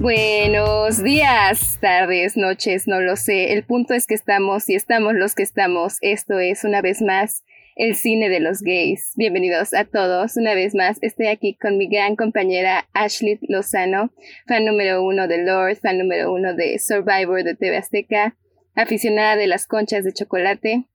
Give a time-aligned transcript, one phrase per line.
[0.00, 3.52] Buenos días, tardes, noches, no lo sé.
[3.52, 5.98] El punto es que estamos y estamos los que estamos.
[6.02, 7.42] Esto es una vez más
[7.74, 9.14] el cine de los gays.
[9.16, 10.36] Bienvenidos a todos.
[10.36, 14.12] Una vez más estoy aquí con mi gran compañera Ashley Lozano,
[14.46, 18.36] fan número uno de Lord, fan número uno de Survivor de TV Azteca,
[18.76, 20.86] aficionada de las conchas de chocolate.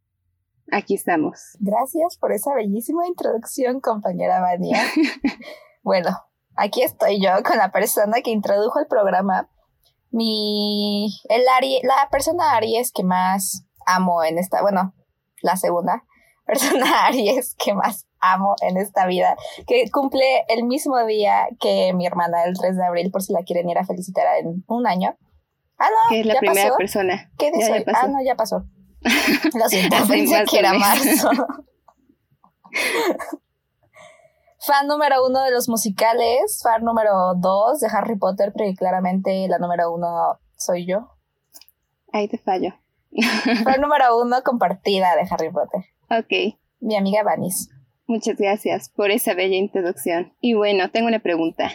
[0.71, 1.57] Aquí estamos.
[1.59, 4.81] Gracias por esa bellísima introducción, compañera Vania.
[5.83, 6.09] bueno,
[6.55, 9.49] aquí estoy yo con la persona que introdujo el programa.
[10.11, 14.93] Mi, el Ari, la persona Aries que más amo en esta, bueno,
[15.41, 16.03] la segunda
[16.45, 19.35] persona Aries que más amo en esta vida,
[19.67, 23.43] que cumple el mismo día que mi hermana, el 3 de abril, por si la
[23.43, 25.17] quieren ir a felicitar en un año.
[25.77, 27.31] Ah, no, que es la primera persona.
[27.37, 27.83] ¿Qué dice?
[27.93, 28.63] Ah, no, ya pasó.
[29.53, 31.29] Lo siento, pensé que era marzo.
[34.65, 39.59] fan número uno de los musicales, fan número dos de Harry Potter, porque claramente la
[39.59, 41.09] número uno soy yo.
[42.11, 42.73] Ahí te fallo.
[43.63, 45.81] fan número uno compartida de Harry Potter.
[46.09, 46.57] Ok.
[46.79, 47.69] Mi amiga Vanis.
[48.07, 50.33] Muchas gracias por esa bella introducción.
[50.39, 51.71] Y bueno, tengo una pregunta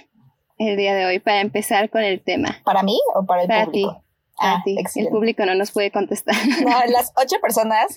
[0.59, 2.59] el día de hoy para empezar con el tema.
[2.65, 3.93] ¿Para mí o para el público?
[3.93, 4.05] Ti.
[4.39, 4.77] Ah, ti.
[4.97, 6.35] El público no nos puede contestar.
[6.65, 7.97] No, las ocho personas.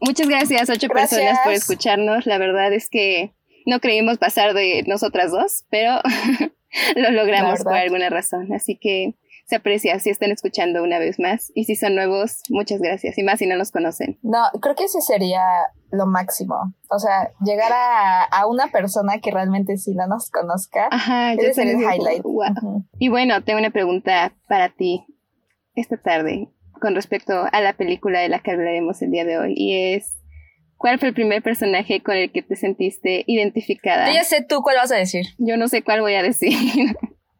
[0.00, 2.26] Muchas gracias, ocho personas por escucharnos.
[2.26, 3.32] La verdad es que
[3.66, 6.00] no creímos pasar de nosotras dos, pero
[6.96, 8.52] lo logramos por alguna razón.
[8.52, 9.14] Así que
[9.46, 11.52] se aprecia si están escuchando una vez más.
[11.54, 13.18] Y si son nuevos, muchas gracias.
[13.18, 14.18] Y más si no nos conocen.
[14.22, 15.42] No, creo que ese sería
[15.90, 16.74] lo máximo.
[16.90, 20.88] O sea, llegar a, una persona que realmente sí no nos conozca.
[20.90, 22.24] Ajá, ese sería el highlight.
[22.98, 25.04] Y bueno, tengo una pregunta para ti
[25.74, 26.48] esta tarde
[26.80, 29.54] con respecto a la película de la que hablaremos el día de hoy.
[29.56, 30.16] Y es,
[30.82, 34.08] ¿cuál fue el primer personaje con el que te sentiste identificada?
[34.08, 35.24] Yo ya sé tú cuál vas a decir.
[35.38, 36.52] Yo no sé cuál voy a decir.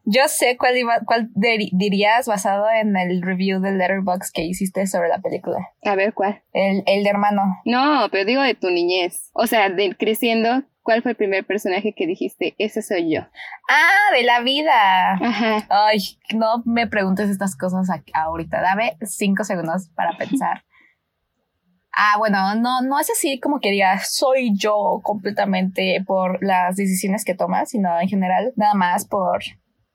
[0.05, 5.19] Yo sé cuál, cuál dirías basado en el review del Letterboxd que hiciste sobre la
[5.19, 5.57] película.
[5.83, 6.41] A ver, ¿cuál?
[6.51, 7.41] El, el de hermano.
[7.63, 9.29] No, pero digo de tu niñez.
[9.33, 12.55] O sea, de creciendo, ¿Cuál fue el primer personaje que dijiste?
[12.57, 13.21] Ese soy yo.
[13.69, 15.13] Ah, de la vida.
[15.13, 15.65] Ajá.
[15.69, 15.99] Ay,
[16.35, 18.59] no me preguntes estas cosas ahorita.
[18.59, 20.65] Dame cinco segundos para pensar.
[21.95, 27.23] Ah, bueno, no, no es así como que diga soy yo completamente por las decisiones
[27.23, 29.41] que tomas, sino en general nada más por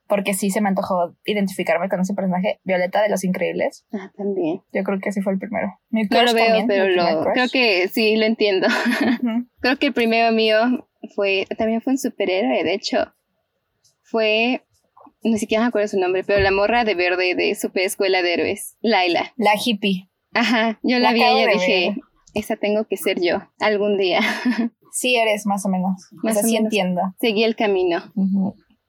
[0.08, 3.84] porque sí se me antojó identificarme con ese personaje, Violeta de los Increíbles.
[3.92, 4.62] Ah, también.
[4.72, 5.78] Yo creo que ese fue el primero.
[5.90, 8.66] no lo veo, pero lo, creo que sí lo entiendo.
[9.60, 13.12] creo que el primero mío fue, también fue un superhéroe, de hecho,
[14.02, 14.64] fue,
[15.22, 18.34] ni siquiera me acuerdo su nombre, pero la morra de verde de Super Escuela de
[18.34, 19.32] Héroes, Laila.
[19.36, 20.08] La hippie.
[20.34, 21.96] Ajá, yo la, vi y dije,
[22.34, 24.20] esa tengo que ser yo, algún día.
[24.92, 26.08] sí eres, más o menos.
[26.22, 27.00] Más o sí entiendo.
[27.20, 28.12] Seguí el camino.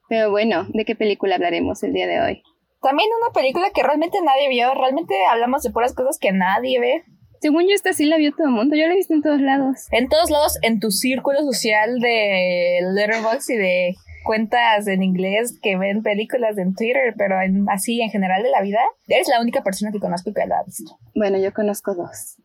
[0.08, 2.44] Pero bueno, ¿de qué película hablaremos el día de hoy?
[2.82, 4.74] También una película que realmente nadie vio.
[4.74, 7.04] Realmente hablamos de puras cosas que nadie ve.
[7.42, 8.76] Según yo, esta sí la vio todo el mundo.
[8.76, 9.88] Yo la he visto en todos lados.
[9.92, 13.96] En todos lados, en tu círculo social de Letterboxd y de
[14.30, 17.36] cuentas en inglés que ven películas en Twitter, pero
[17.72, 20.64] así en general de la vida, eres la única persona que conozco que la ha
[20.64, 21.00] visto.
[21.16, 22.36] Bueno, yo conozco dos.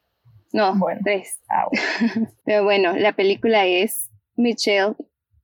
[0.50, 1.02] No, bueno.
[1.04, 1.42] tres.
[1.46, 1.66] Ah,
[2.46, 4.96] pero bueno, la película es Mitchell,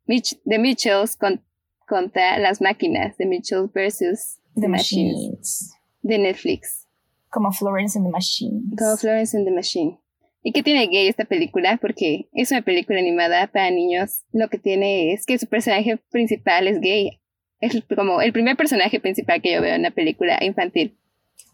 [0.06, 1.44] Mitch, The Mitchells con
[1.86, 5.74] contra las máquinas de Mitchell versus The, Machines.
[6.00, 6.88] de Netflix.
[7.28, 8.62] Como Florence and the Machine.
[8.78, 9.99] Como Florence and the Machine.
[10.42, 11.78] ¿Y qué tiene gay esta película?
[11.80, 14.24] Porque es una película animada para niños.
[14.32, 17.20] Lo que tiene es que su personaje principal es gay.
[17.60, 20.98] Es como el primer personaje principal que yo veo en una película infantil.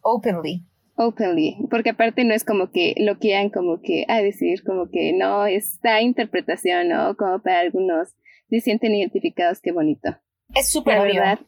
[0.03, 0.65] Openly.
[0.95, 1.57] Openly.
[1.69, 5.47] Porque aparte no es como que lo quieran como que a decir como que no,
[5.47, 7.17] esta interpretación, ¿no?
[7.17, 8.15] Como para algunos
[8.49, 10.17] se sienten identificados, qué bonito.
[10.55, 11.41] Es súper verdad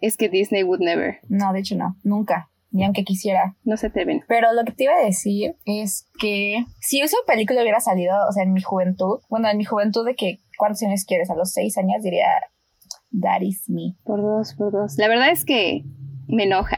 [0.00, 1.20] es que Disney would never.
[1.28, 2.50] No, de hecho no, nunca.
[2.76, 3.56] Ni aunque quisiera.
[3.64, 4.22] No se atreven.
[4.28, 8.32] Pero lo que te iba a decir es que si esa película hubiera salido, o
[8.32, 11.30] sea, en mi juventud, bueno, en mi juventud de que, ¿cuántos años quieres?
[11.30, 12.26] A los seis años diría,
[13.18, 13.96] that is me.
[14.04, 14.98] Por dos, por dos.
[14.98, 15.84] La verdad es que
[16.28, 16.76] me enoja.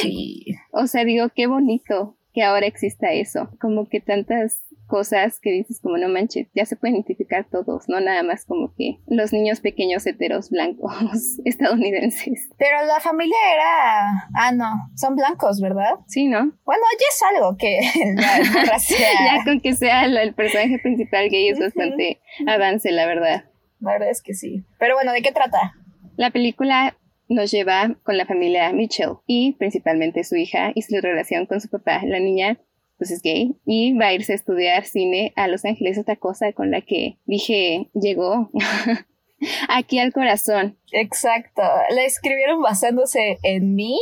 [0.00, 0.46] Sí.
[0.72, 3.50] o sea, digo, qué bonito que ahora exista eso.
[3.60, 8.00] Como que tantas cosas que dices como no manches, ya se pueden identificar todos, no
[8.00, 12.50] nada más como que los niños pequeños heteros blancos estadounidenses.
[12.58, 15.94] Pero la familia era, ah no, son blancos, ¿verdad?
[16.06, 16.52] Sí, ¿no?
[16.64, 17.80] Bueno, ya es algo que
[18.16, 18.78] la
[19.38, 23.44] ya con que sea el, personaje principal gay es bastante avance, la verdad.
[23.80, 24.64] La verdad es que sí.
[24.78, 25.74] Pero bueno, ¿de qué trata?
[26.16, 26.96] La película
[27.28, 31.68] nos lleva con la familia Mitchell y principalmente su hija y su relación con su
[31.68, 32.00] papá.
[32.04, 32.58] La niña
[33.02, 36.52] pues es gay y va a irse a estudiar cine a Los Ángeles, otra cosa
[36.52, 38.48] con la que dije llegó.
[39.68, 40.78] Aquí al corazón.
[40.92, 41.62] Exacto.
[41.90, 43.98] La escribieron basándose en mí.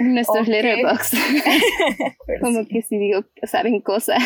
[0.00, 1.12] Nuestros letterbox.
[2.42, 2.68] Como sí.
[2.68, 4.22] que si digo, saben cosas.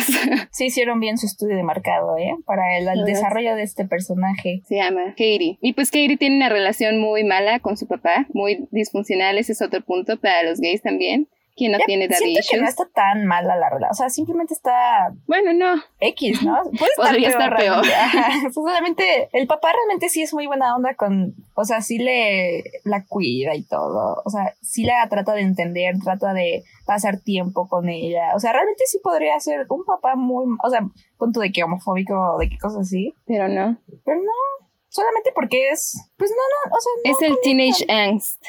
[0.51, 2.35] Sí hicieron bien su estudio de mercado, ¿eh?
[2.45, 4.63] Para el, el desarrollo de este personaje.
[4.67, 5.59] Se llama Katie.
[5.61, 9.39] Y pues Katie tiene una relación muy mala con su papá, muy disfuncional.
[9.39, 11.29] Ese es otro punto para los gays también.
[11.61, 13.91] Quien no Ya, tiene daddy Siento que no está tan mala la relación.
[13.91, 15.83] O sea, simplemente está Bueno, no.
[16.01, 16.55] X, ¿no?
[16.79, 17.43] Puede estar Podría peor.
[17.43, 18.53] estar peor.
[18.55, 23.05] solamente el papá realmente sí es muy buena onda con, o sea, sí le la
[23.05, 24.23] cuida y todo.
[24.25, 28.33] O sea, sí la trata de entender, trata de pasar tiempo con ella.
[28.35, 30.81] O sea, realmente sí podría ser un papá muy, o sea,
[31.19, 33.13] punto de que homofóbico o de qué cosas así.
[33.27, 33.77] Pero no.
[34.07, 38.43] Pero no, solamente porque es, pues no, no, o sea, no es el teenage angst.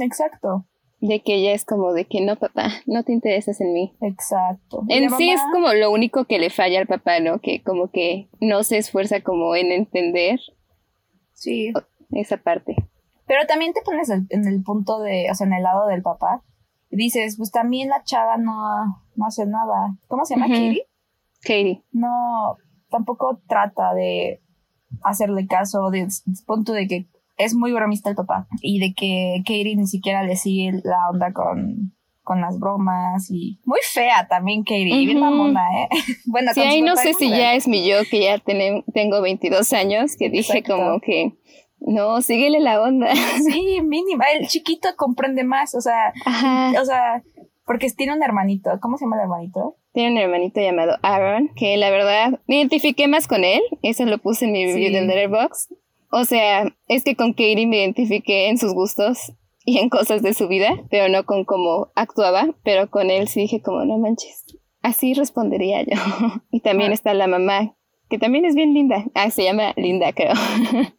[0.00, 0.66] Exacto,
[1.00, 3.94] De que ella es como de que no, papá, no te interesas en mí.
[4.00, 4.82] exacto.
[4.88, 7.40] En sí es como lo único que le falla al papá, ¿no?
[7.40, 10.40] Que como que no se esfuerza como en entender
[11.34, 11.72] Sí.
[12.10, 12.74] esa parte.
[13.26, 16.42] Pero también te pones en el punto de, o sea, en el lado del papá.
[16.90, 18.52] Y dices, pues también la chava no,
[19.14, 19.96] no hace nada.
[20.08, 20.48] ¿Cómo se llama?
[20.48, 20.86] Katie.
[21.42, 21.84] Katie.
[21.92, 22.56] No,
[22.90, 24.42] tampoco trata de
[25.04, 27.06] hacerle caso, de, de punto de que
[27.38, 28.46] es muy bromista el papá.
[28.60, 33.30] Y de que Katie ni siquiera le sigue la onda con, con las bromas.
[33.30, 35.24] Y muy fea también Katie, bien Ujú.
[35.26, 35.88] mamona, ¿eh?
[36.26, 39.72] bueno, Sí, ahí no sé si ya es mi yo, que ya tenem- tengo 22
[39.72, 40.76] años, que dije Exacto.
[40.76, 41.32] como que,
[41.80, 43.08] no, síguele la onda.
[43.48, 44.24] Sí, mínima.
[44.38, 46.72] El chiquito comprende más, o sea, Ajá.
[46.80, 47.22] o sea,
[47.64, 48.70] porque tiene un hermanito.
[48.80, 49.76] ¿Cómo se llama el hermanito?
[49.92, 53.60] Tiene un hermanito llamado Aaron, que la verdad me identifiqué más con él.
[53.82, 54.94] Eso lo puse en mi review Sí.
[54.94, 55.72] del Letterboxd.
[56.10, 59.32] O sea, es que con Katie me identifiqué en sus gustos
[59.64, 62.46] y en cosas de su vida, pero no con cómo actuaba.
[62.64, 64.44] Pero con él sí dije como, no manches,
[64.82, 65.96] así respondería yo.
[66.50, 66.94] y también Ah.
[66.94, 67.74] está la mamá,
[68.08, 69.04] que también es bien linda.
[69.14, 70.32] Ah, se llama Linda, creo.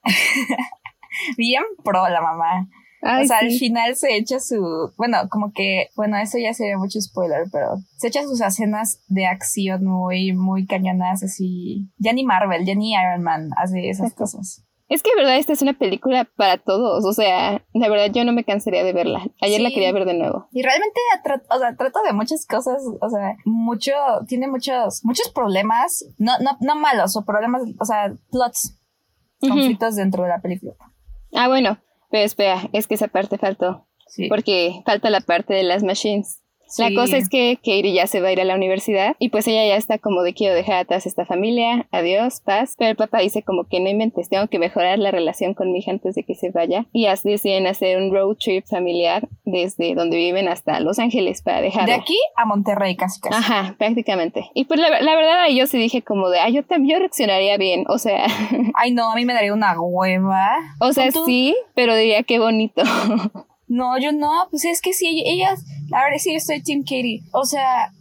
[1.38, 2.70] Bien pro la mamá.
[3.02, 3.46] Ay, o sea, sí.
[3.46, 4.92] al final se echa su.
[4.98, 5.88] Bueno, como que.
[5.96, 10.66] Bueno, eso ya sería mucho spoiler, pero se echa sus escenas de acción muy, muy
[10.66, 11.90] cañonas, así.
[11.98, 14.24] Ya ni Marvel, ya ni Iron Man hace esas Exacto.
[14.26, 14.66] cosas.
[14.90, 17.06] Es que de verdad esta es una película para todos.
[17.06, 19.24] O sea, la verdad yo no me cansaría de verla.
[19.40, 20.48] Ayer la quería ver de nuevo.
[20.52, 21.00] Y realmente
[21.50, 23.92] o sea, trata de muchas cosas, o sea, mucho,
[24.28, 28.80] tiene muchos, muchos problemas, no, no, no malos, o problemas, o sea, plots,
[29.40, 30.74] conflictos dentro de la película.
[31.34, 31.78] Ah, bueno,
[32.10, 33.86] pero espera, es que esa parte faltó.
[34.10, 34.28] Sí.
[34.28, 36.39] porque falta la parte de las machines.
[36.78, 39.48] La cosa es que Katie ya se va a ir a la universidad y pues
[39.48, 42.76] ella ya está como de quiero dejar atrás esta familia, adiós, paz.
[42.78, 45.80] Pero el papá dice como que no inventes, tengo que mejorar la relación con mi
[45.80, 46.86] hija antes de que se vaya.
[46.94, 51.62] Y así deciden hacer un road trip familiar desde donde viven hasta Los Ángeles para
[51.62, 51.88] dejarlo.
[51.88, 53.36] De aquí a Monterrey, casi casi.
[53.36, 54.50] Ajá, prácticamente.
[54.54, 57.58] Y pues la, la verdad ahí yo sí dije como de, ah, yo también reaccionaría
[57.58, 58.28] bien, o sea,
[58.76, 60.58] Ay, no, a mí me daría una hueva.
[60.80, 62.82] o sea, sí, pero diría qué bonito.
[63.70, 65.56] No, yo no, pues es que sí, ella,
[65.90, 67.22] la verdad sí, yo estoy Team Katie.
[67.32, 67.92] O sea,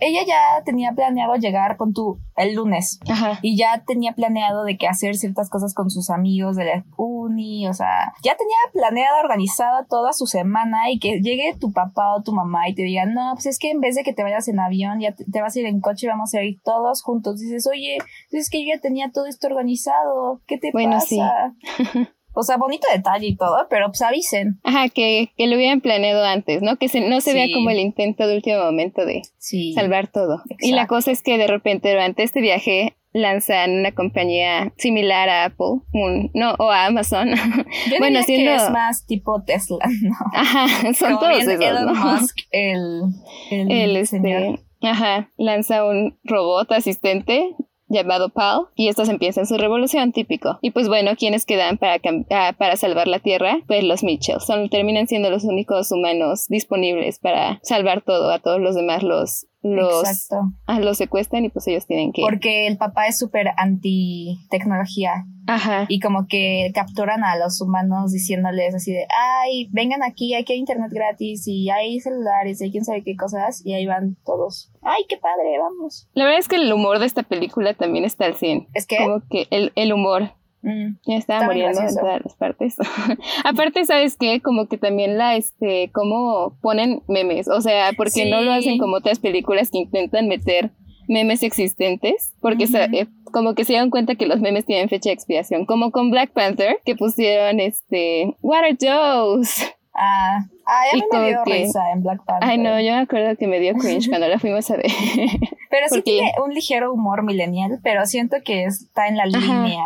[0.00, 3.40] ella ya tenía planeado llegar con tu el lunes Ajá.
[3.42, 7.66] y ya tenía planeado de que hacer ciertas cosas con sus amigos de la uni,
[7.66, 12.22] o sea, ya tenía planeada, organizada toda su semana y que llegue tu papá o
[12.22, 14.46] tu mamá y te digan, no, pues es que en vez de que te vayas
[14.46, 17.02] en avión, ya te, te vas a ir en coche y vamos a ir todos
[17.02, 17.40] juntos.
[17.40, 17.98] Dices, oye,
[18.30, 21.06] pues es que yo ya tenía todo esto organizado, ¿qué te Bueno, pasa?
[21.08, 21.18] sí.
[22.38, 24.60] o sea, bonito detalle y todo, pero pues avisen.
[24.64, 26.76] Ajá, que, que lo hubieran planeado antes, ¿no?
[26.76, 29.72] Que se, no se vea como el intento de último momento de Sí.
[29.74, 30.42] salvar todo.
[30.60, 30.94] Y la Exacto.
[30.94, 36.30] cosa es que de repente durante este viaje lanzan una compañía similar a Apple, un,
[36.34, 37.30] no, o a Amazon.
[37.90, 40.14] Yo Bueno, diría siendo- que es más tipo Tesla, ¿no?
[40.34, 41.94] Ajá, son Como todos esos, Elon ¿no?
[41.94, 43.02] Musk, el,
[43.50, 44.42] el, El señor.
[44.42, 47.54] este, ajá, lanza un robot asistente
[47.88, 50.58] llamado Pal y estos empiezan su revolución típico.
[50.62, 53.60] Y pues bueno, ¿quiénes quedan para, ah, para salvar la Tierra?
[53.66, 54.40] Pues los Mitchell.
[54.40, 58.30] Son, terminan siendo los únicos humanos disponibles para salvar todo.
[58.30, 60.52] A todos los demás los, los, Exacto.
[60.66, 62.22] ah, los secuestran y pues ellos tienen que...
[62.22, 65.86] Porque el papá es súper anti tecnología Ajá.
[65.88, 69.06] y como que capturan a los humanos diciéndoles así de,
[69.42, 73.16] ay, vengan aquí, aquí hay internet gratis y hay celulares y hay quién sabe qué
[73.16, 74.72] cosas y ahí van todos.
[74.82, 76.08] Ay, qué padre, vamos.
[76.14, 78.68] La verdad es que el humor de esta película también está al 100.
[78.74, 78.98] Es que...
[78.98, 80.34] Como que el, el humor
[80.68, 82.76] mm, Ya estaba muriendo en todas las partes.
[83.44, 84.40] Aparte, ¿sabes qué?
[84.40, 87.48] Como que también la, este, cómo ponen memes.
[87.48, 90.70] O sea, porque no lo hacen como otras películas que intentan meter
[91.08, 92.34] memes existentes.
[92.40, 95.64] Porque eh, como que se dieron cuenta que los memes tienen fecha de expiración.
[95.66, 99.64] Como con Black Panther, que pusieron, este, What are those?
[100.00, 102.48] ah, ay, a mí como me dio que- risa en Black Panther.
[102.48, 104.86] Ay, no, yo me acuerdo que me dio cringe cuando la fuimos a ver.
[104.86, 109.40] Pero sí porque- tiene un ligero humor millennial, pero siento que está en la Ajá.
[109.64, 109.84] línea.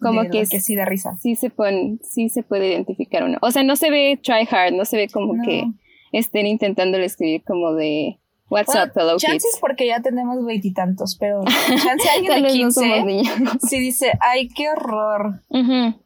[0.00, 1.16] Como que, sí da risa.
[1.20, 3.38] sí se pone, sí se puede identificar uno.
[3.42, 5.42] O sea, no se ve try hard, no se ve como No.
[5.44, 5.64] que
[6.12, 9.60] estén intentando escribir como de What's Bueno, up, fellow chances kids.
[9.60, 13.28] porque ya tenemos veintitantos, pero chance alguien de vez no 15 somos niños.
[13.68, 15.42] sí dice, ay, qué horror.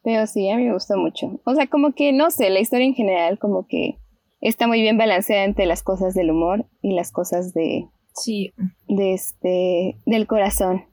[0.03, 1.39] Pero sí, a mí me gustó mucho.
[1.45, 3.99] O sea, como que, no sé, la historia en general como que
[4.41, 8.55] está muy bien balanceada entre las cosas del humor y las cosas de, Sí.
[8.89, 10.87] de este, del corazón.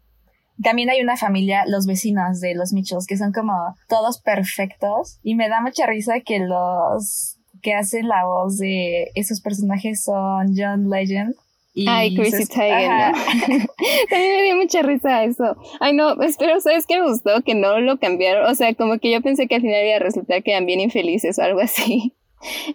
[0.63, 3.53] También hay una familia, los vecinos de los Mitchells, que son como
[3.87, 5.19] todos perfectos.
[5.23, 10.53] Y me da mucha risa que los que hacen la voz de esos personajes son
[10.55, 11.35] John Legend.
[11.73, 12.89] Y Ay, Chrissy sus- Teigen.
[14.09, 15.55] También me dio mucha risa eso.
[15.79, 17.41] Ay, no, pero ¿sabes qué me gustó?
[17.43, 18.49] Que no lo cambiaron.
[18.49, 20.79] O sea, como que yo pensé que al final iba a resultar que eran bien
[20.79, 22.13] infelices o algo así.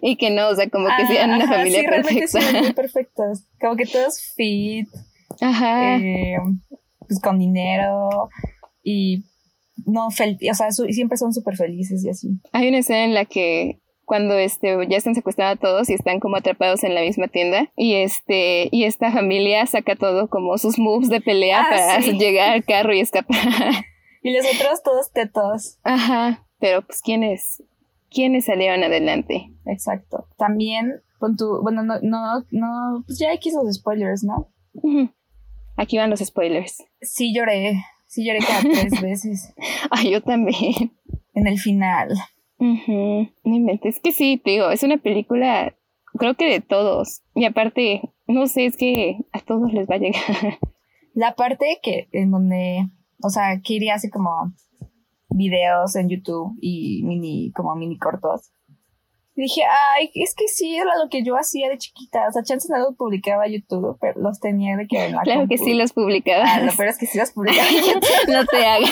[0.01, 1.89] Y que no, o sea, como que sí eran una Ajá, familia sí, sí
[2.37, 2.59] perfecta.
[2.61, 3.43] muy perfectos.
[3.61, 4.89] Como que todos fit,
[5.41, 5.95] Ajá.
[5.95, 6.35] eh,
[7.13, 8.29] pues con dinero
[8.83, 9.23] y
[9.85, 12.27] no fel o sea, siempre son súper felices y así.
[12.51, 16.35] Hay una escena en la que cuando este ya están secuestrados todos y están como
[16.35, 21.09] atrapados en la misma tienda y este y esta familia saca todo como sus moves
[21.09, 22.11] de pelea Ah, para sí.
[22.19, 23.37] llegar al carro y escapar.
[24.21, 25.79] Y los otros todos tetos.
[25.83, 27.63] Ajá, pero pues quiénes
[28.13, 29.51] quiénes salieron adelante.
[29.65, 30.27] Exacto.
[30.37, 34.49] También con tu, bueno, no, no, no, pues ya hay los spoilers, ¿no?
[34.73, 35.09] Ujú.
[35.75, 36.83] Aquí van los spoilers.
[37.01, 39.53] Sí lloré, sí lloré cada tres veces
[39.89, 40.93] Ay, yo también.
[41.33, 42.09] en el final.
[42.59, 43.95] No inventes.
[43.95, 45.75] Es que sí, te digo, es una película,
[46.17, 47.21] creo que de todos.
[47.35, 50.59] Y aparte, no sé, es que a todos les va a llegar.
[51.13, 52.87] La parte que, en donde,
[53.21, 54.53] o sea, Kiri hace como
[55.29, 58.51] videos en YouTube y mini, como mini cortos.
[59.35, 59.61] Y dije,
[59.95, 62.27] ay, es que sí, era lo que yo hacía de chiquita.
[62.27, 65.47] O sea, chances no los publicaba YouTube, pero los tenía de que en la Claro
[65.47, 66.45] que sí los publicaba.
[66.47, 67.67] Ah, lo peor es que sí los publicaba
[68.27, 68.91] no te hagas.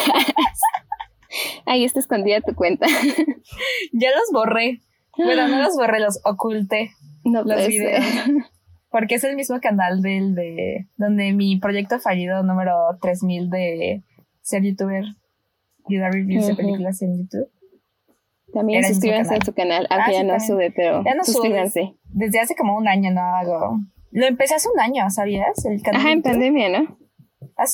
[1.65, 2.87] Ahí está escondida tu cuenta.
[3.93, 4.81] Ya los borré.
[5.17, 6.91] Bueno, no los borré, los oculté.
[7.23, 8.03] No Los videos.
[8.03, 8.33] ser.
[8.89, 14.03] Porque es el mismo canal del de donde mi proyecto fallido número 3000 de
[14.41, 15.05] ser youtuber
[15.87, 17.49] y dar reviews de películas en YouTube.
[18.53, 21.33] También suscríbanse a su canal, aunque Ah, ya sí, no sube, pero Ya no sube.
[21.33, 21.95] suscríbanse.
[22.05, 23.79] Desde hace como un año no hago.
[24.11, 25.65] Lo empecé hace un año, ¿sabías?
[25.65, 26.01] El canal.
[26.01, 26.97] Ajá, en pandemia, ¿no?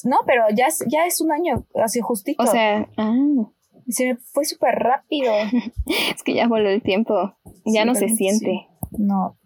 [0.03, 2.43] No, pero ya es, ya es un año, así justito.
[2.43, 3.15] O sea, ah,
[3.87, 5.33] se me fue súper rápido.
[6.15, 7.13] es que ya voló el tiempo.
[7.65, 8.67] Ya Sí, no se siente.
[8.91, 9.37] No.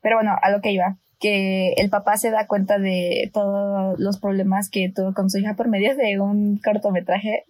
[0.00, 0.98] Pero bueno, a lo que iba.
[1.20, 5.54] Que el papá se da cuenta de todos los problemas que tuvo con su hija
[5.56, 7.44] por medio de un cortometraje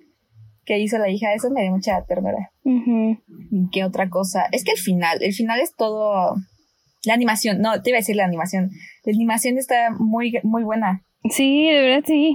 [0.64, 1.34] que hizo la hija.
[1.34, 2.50] Eso me dio mucha ternura.
[2.64, 4.46] ¿Y ¿Qué otra cosa?
[4.52, 6.34] Es que el final, el final es todo.
[7.04, 8.70] La animación, no, te iba a decir la animación.
[9.04, 11.04] La animación está muy, muy buena.
[11.30, 12.34] Sí, de verdad sí.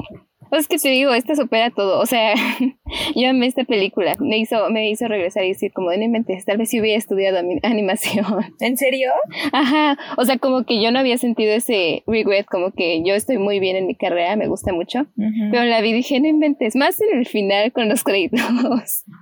[0.51, 1.99] O es que te digo, esta supera todo.
[1.99, 2.33] O sea,
[3.15, 4.15] yo amé esta película.
[4.19, 6.97] Me hizo, me hizo regresar y decir, como de no inventes, tal vez si hubiera
[6.97, 8.25] estudiado animación.
[8.59, 9.11] ¿En serio?
[9.51, 9.97] Ajá.
[10.17, 13.59] O sea, como que yo no había sentido ese regret, como que yo estoy muy
[13.59, 15.05] bien en mi carrera, me gusta mucho.
[15.51, 18.41] Pero la vi dije, no inventes, más en el final con los créditos.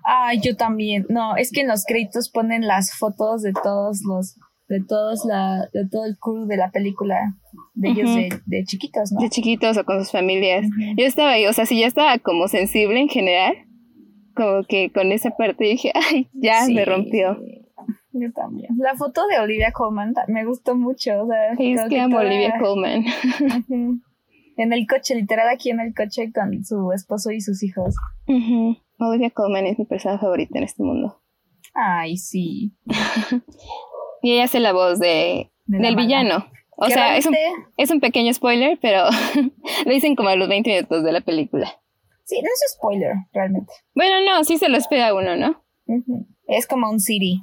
[0.05, 1.05] Ay, yo también.
[1.09, 4.37] No, es que en los créditos ponen las fotos de todos los,
[4.69, 7.15] de todos la, de todo el crew de la película,
[7.73, 9.21] de ellos de, de chiquitos, ¿no?
[9.21, 10.65] de chiquitos o con sus familias.
[10.97, 13.53] Yo estaba ahí, o sea, si ya estaba como sensible en general,
[14.35, 16.73] como que con esa parte dije, ay, ya Sí.
[16.73, 17.37] me rompió.
[18.13, 18.69] Yo también.
[18.77, 21.23] La foto de Olivia Colman me gustó mucho.
[21.23, 23.05] O sea, Es que amo a toda- Olivia Colman.
[24.59, 27.95] En el coche, literal aquí en el coche con su esposo y sus hijos.
[28.97, 31.21] Olivia Colman es mi persona favorita en este mundo.
[31.75, 32.73] Ay, sí.
[34.21, 35.95] Y ella hace la voz de, del mala.
[35.95, 36.47] villano.
[36.77, 37.35] O sea, es un,
[37.77, 39.05] es un pequeño spoiler, pero
[39.85, 41.73] lo dicen como a los 20 minutos de la película.
[42.23, 43.73] Sí, no es spoiler, realmente.
[43.95, 45.63] Bueno, no, sí se lo espera uno, ¿no?
[46.45, 47.41] Es como un Siri.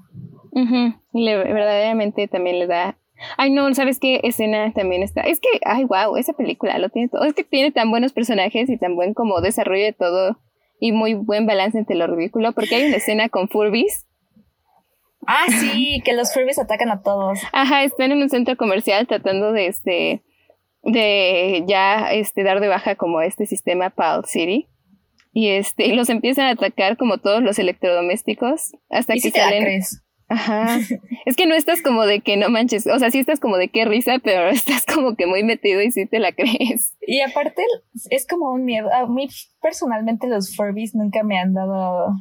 [0.52, 0.94] Ujú.
[1.12, 2.98] Y le, verdaderamente también le da.
[3.36, 5.22] Ay, no, ¿sabes qué escena también está?
[5.22, 7.24] Es que, ay, wow, esa película lo tiene todo.
[7.24, 10.38] Es que tiene tan buenos personajes y tan buen como desarrollo de todo
[10.78, 14.06] y muy buen balance entre lo ridículo, porque hay una escena con Furbies.
[15.26, 17.40] Ah, sí, que los Furbies atacan a todos.
[17.52, 20.22] Ajá, están en un centro comercial tratando de este
[20.82, 24.68] de ya este dar de baja como este sistema PAL City.
[25.32, 29.32] Y este, y los empiezan a atacar como todos los electrodomésticos hasta Y que si
[29.32, 29.64] te la salen.
[29.64, 30.02] crees.
[30.28, 30.78] Ajá.
[31.26, 33.68] Es que no estás como de que no manches, o sea, sí estás como de
[33.68, 36.94] qué risa, pero estás como que muy metido y sí te la crees.
[37.06, 37.62] Y aparte
[38.10, 38.92] es como un miedo.
[38.92, 39.28] A mí
[39.60, 42.14] personalmente los Furbies nunca me han dado,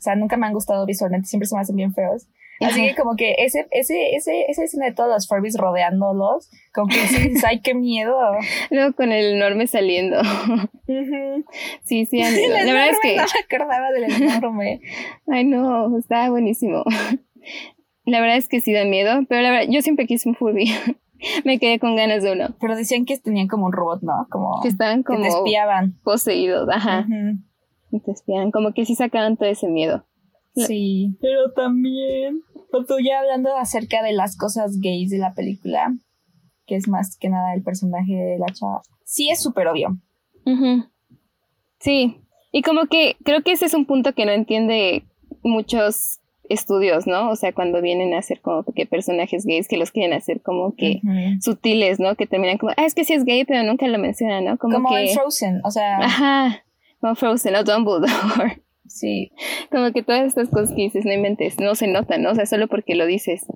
[0.00, 2.26] o sea, nunca me han gustado visualmente, siempre se me hacen bien feos.
[2.62, 6.88] Así que como que ese, ese, ese, ese escena de todos los Furbies rodeándolos, como
[6.88, 8.14] que sí, ay, qué miedo.
[8.70, 10.18] Luego con el enorme saliendo.
[11.84, 13.16] Sí, sí, la verdad es que...
[13.16, 14.80] No me acordaba del enorme.
[15.26, 16.84] ay, no, estaba buenísimo.
[18.04, 20.70] La verdad es que sí da miedo, pero la verdad, yo siempre quise un Furby.
[21.44, 22.48] me quedé con ganas de uno.
[22.60, 24.26] Pero decían que tenían como un robot, ¿no?
[24.30, 25.98] Como que estaban como que te espiaban.
[26.02, 27.06] poseídos, ajá.
[27.90, 30.06] Y te espiaban, como que sí sacaban todo ese miedo.
[30.54, 35.94] Sí, pero también, tú ya hablando acerca de las cosas gays de la película,
[36.66, 39.98] que es más que nada el personaje de la chava, sí es súper obvio.
[41.78, 42.16] Sí,
[42.52, 45.04] y como que creo que ese es un punto que no entiende
[45.42, 47.30] muchos estudios, ¿no?
[47.30, 50.74] O sea, cuando vienen a hacer como que personajes gays que los quieren hacer como
[50.74, 51.00] que
[51.40, 52.16] sutiles, ¿no?
[52.16, 54.58] Que terminan como, ah, es que sí es gay, pero nunca lo mencionan, ¿no?
[54.58, 55.98] Como, como en Frozen, o sea.
[55.98, 56.64] Ajá,
[57.00, 58.60] como Frozen o Dumbledore.
[58.86, 59.30] Sí.
[59.70, 62.32] Como que todas estas cosas que dices, no inventes, no se notan, ¿no?
[62.32, 63.46] O sea, solo porque lo dices.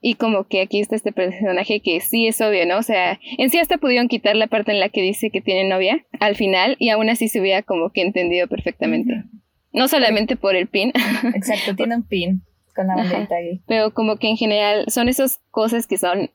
[0.00, 2.78] Y como que aquí está este personaje que sí es obvio, ¿no?
[2.78, 5.68] O sea, en sí hasta pudieron quitar la parte en la que dice que tiene
[5.68, 9.24] novia al final y aún así se hubiera como que entendido perfectamente.
[9.72, 10.92] No solamente por el pin.
[11.34, 12.42] Exacto, tiene un pin
[12.74, 13.60] con la banderita gay.
[13.66, 16.30] Pero como que en general son esas cosas que son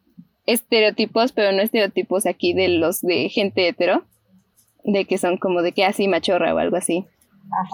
[0.46, 4.06] estereotipos, pero no estereotipos aquí de los de gente hetero,
[4.86, 7.06] de que son como de que así machorra o algo así,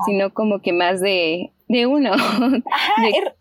[0.06, 2.14] sino como que más de, de uno.
[2.14, 3.36] Ajá, er,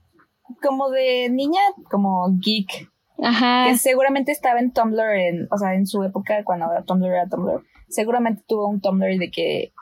[0.63, 1.61] como de niña,
[1.91, 2.91] como geek.
[3.23, 3.67] Ajá.
[3.69, 7.63] Que seguramente estaba en Tumblr, en, o sea, en su época, cuando Tumblr era Tumblr.
[7.89, 9.73] Seguramente tuvo un Tumblr de que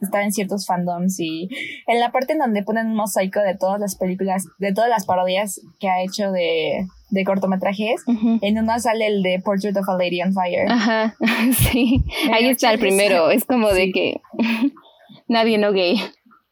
[0.00, 1.48] estar en ciertos fandoms y
[1.86, 5.06] en la parte en donde ponen un mosaico de todas las películas, de todas las
[5.06, 8.02] parodias que ha hecho de, de cortometrajes,
[8.42, 10.70] en una sale el de Portrait of a Lady on Fire.
[10.70, 11.14] Ajá,
[11.70, 14.20] sí, ahí está el primero, es como de que
[15.28, 16.00] nadie no gay.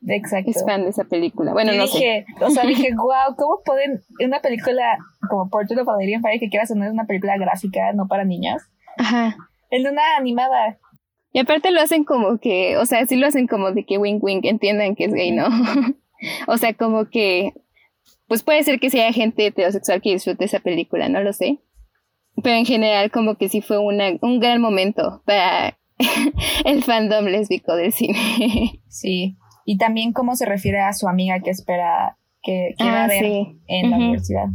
[0.08, 0.50] Exacto.
[0.50, 1.52] Es fan de esa película.
[1.52, 2.44] Bueno, no dije, sé.
[2.44, 6.40] O sea, dije, wow, ¿cómo pueden una película como Portrait of a Lady on Fire
[6.40, 8.62] que quieras tener una película gráfica, no para niñas?
[8.98, 9.36] Ajá.
[9.70, 10.78] En una animada.
[11.32, 14.22] Y aparte lo hacen como que, o sea, sí lo hacen como de que wink
[14.22, 15.46] wink entiendan que es gay, ¿no?
[16.46, 17.54] o sea, como que,
[18.28, 21.58] pues puede ser que sea gente heterosexual que disfrute esa película, no lo sé.
[22.42, 25.78] Pero en general como que sí fue una, un gran momento para
[26.64, 28.82] el fandom lésbico del cine.
[28.88, 33.04] sí, y también cómo se refiere a su amiga que espera que, que va a
[33.04, 33.24] ah, ver
[33.68, 34.46] en la universidad.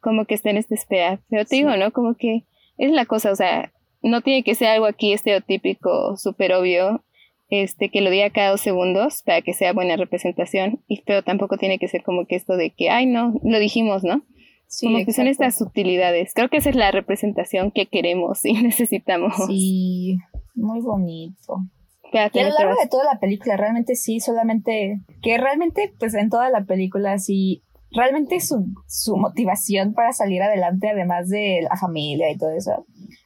[0.00, 1.20] Como que está en esta espera.
[1.28, 1.92] Pero te digo, ¿no?
[1.92, 2.44] Como que
[2.78, 7.04] es la cosa, o sea, no tiene que ser algo aquí estereotípico, súper obvio,
[7.50, 11.56] este, que lo diga cada dos segundos para que sea buena representación, y, pero tampoco
[11.56, 14.22] tiene que ser como que esto de que, ay, no, lo dijimos, ¿no?
[14.66, 16.32] Sí, como que son estas sutilidades.
[16.34, 19.34] Creo que esa es la representación que queremos y necesitamos.
[19.46, 20.18] Sí,
[20.54, 21.64] muy bonito.
[22.12, 26.28] y a lo largo de toda la película, realmente sí, solamente, que realmente, pues en
[26.28, 32.30] toda la película sí, realmente su, su motivación para salir adelante, además de la familia
[32.30, 32.84] y todo eso,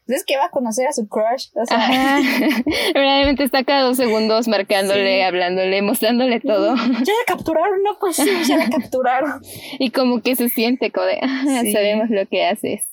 [0.09, 1.49] es que va a conocer a su crush.
[1.55, 2.21] O sea,
[2.95, 6.75] realmente está cada dos segundos marcándole, hablándole, mostrándole todo.
[6.75, 9.41] Ya la capturaron, no pues sí, ya la capturaron.
[9.79, 12.89] y como que se siente como de, ah, sabemos lo que haces.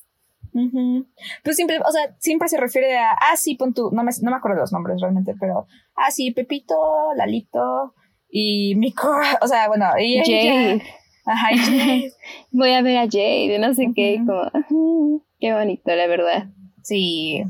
[1.43, 4.31] Pues siempre, o sea, siempre se refiere a, ah, sí, pon tu, no me, no
[4.31, 6.75] me acuerdo los nombres realmente, pero, ah, sí, Pepito,
[7.15, 7.93] Lalito
[8.29, 10.81] y mi crush, o sea, bueno, y Jade.
[11.25, 12.11] Ajá, Jade.
[12.51, 16.47] Voy a ver a Jade, no sé qué, como, qué bonito, la verdad.
[16.89, 17.43] Sí.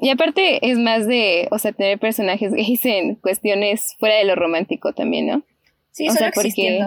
[0.00, 4.34] Y aparte es más de, o sea, tener personajes gays en cuestiones fuera de lo
[4.34, 5.42] romántico también, ¿no?
[5.92, 6.80] Sí, o sea, porque,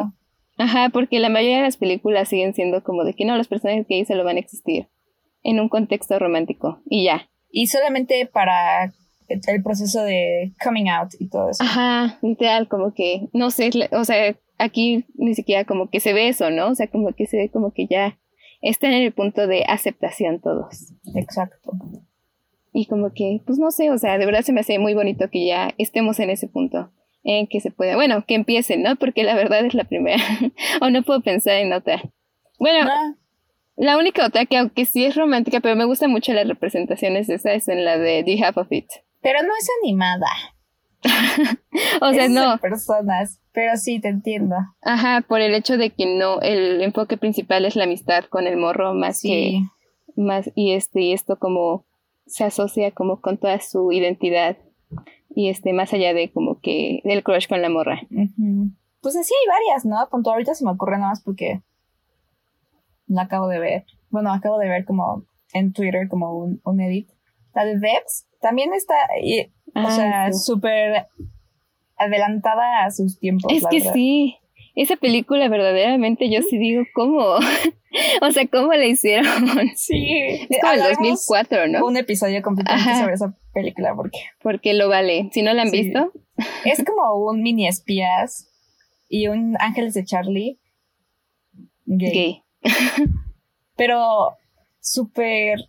[0.57, 3.87] Ajá, porque la mayoría de las películas siguen siendo como de que no, los personajes
[3.87, 4.87] gays solo van a existir
[5.43, 7.29] en un contexto romántico y ya.
[7.51, 8.93] Y solamente para
[9.27, 11.63] el proceso de coming out y todo eso.
[11.63, 16.29] Ajá, literal, como que, no sé, o sea, aquí ni siquiera como que se ve
[16.29, 16.69] eso, ¿no?
[16.69, 18.17] O sea, como que se ve como que ya
[18.63, 20.93] están en el punto de aceptación todos.
[21.15, 21.73] Exacto.
[22.71, 25.29] Y como que, pues no sé, o sea, de verdad se me hace muy bonito
[25.29, 26.91] que ya estemos en ese punto,
[27.23, 28.95] en que se pueda, bueno, que empiecen, ¿no?
[28.95, 30.23] Porque la verdad es la primera,
[30.81, 32.01] o no puedo pensar en otra.
[32.57, 32.89] Bueno,
[33.75, 37.53] la única otra que aunque sí es romántica, pero me gusta mucho las representaciones, esa
[37.53, 38.87] es en la de The Half of It.
[39.21, 40.27] Pero no es animada.
[42.01, 42.57] o sea, no.
[42.59, 44.55] personas, pero sí te entiendo.
[44.81, 48.57] Ajá, por el hecho de que no, el enfoque principal es la amistad con el
[48.57, 49.61] morro más que
[50.15, 51.85] más y este y esto como
[52.25, 54.57] se asocia como con toda su identidad
[55.29, 58.01] y este más allá de como que del crush con la morra.
[59.01, 59.97] Pues así hay varias, ¿no?
[60.09, 61.61] Punto ahorita se me ocurre nada más porque
[63.07, 63.85] la acabo de ver.
[64.09, 67.09] Bueno, acabo de ver como en Twitter como un, un edit.
[67.53, 68.95] La de Debs también está
[69.75, 71.07] o sea, súper
[72.03, 73.51] adelantada a sus tiempos.
[73.51, 74.37] Es que sí.
[74.75, 77.37] esa película verdaderamente yo sí digo, ¿cómo?
[78.21, 79.25] o sea, ¿cómo la hicieron?
[79.75, 80.47] Sí.
[80.49, 81.85] Es como el 2004, ¿no?
[81.85, 84.19] Un episodio completamente sobre esa película, porque...
[84.41, 85.29] Porque lo vale.
[85.31, 86.11] Si no la han visto.
[86.65, 88.49] Es como un mini espías
[89.07, 90.59] y un Ángeles de Charlie
[91.85, 92.43] gay.
[93.75, 94.37] pero
[94.79, 95.59] súper...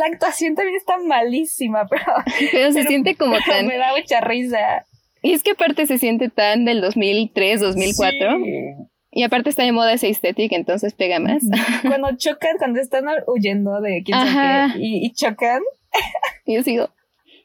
[0.00, 2.04] La actuación también está malísima, pero...
[2.50, 3.66] Pero se siente como tan...
[3.66, 4.86] Me da mucha risa.
[5.26, 8.38] Y es que aparte se siente tan del 2003, 2004.
[9.10, 11.42] Y aparte está de moda esa estética, entonces pega más.
[11.82, 15.62] Cuando chocan, cuando están huyendo de quién sabe qué, y, chocan.
[16.46, 16.90] Yo sigo,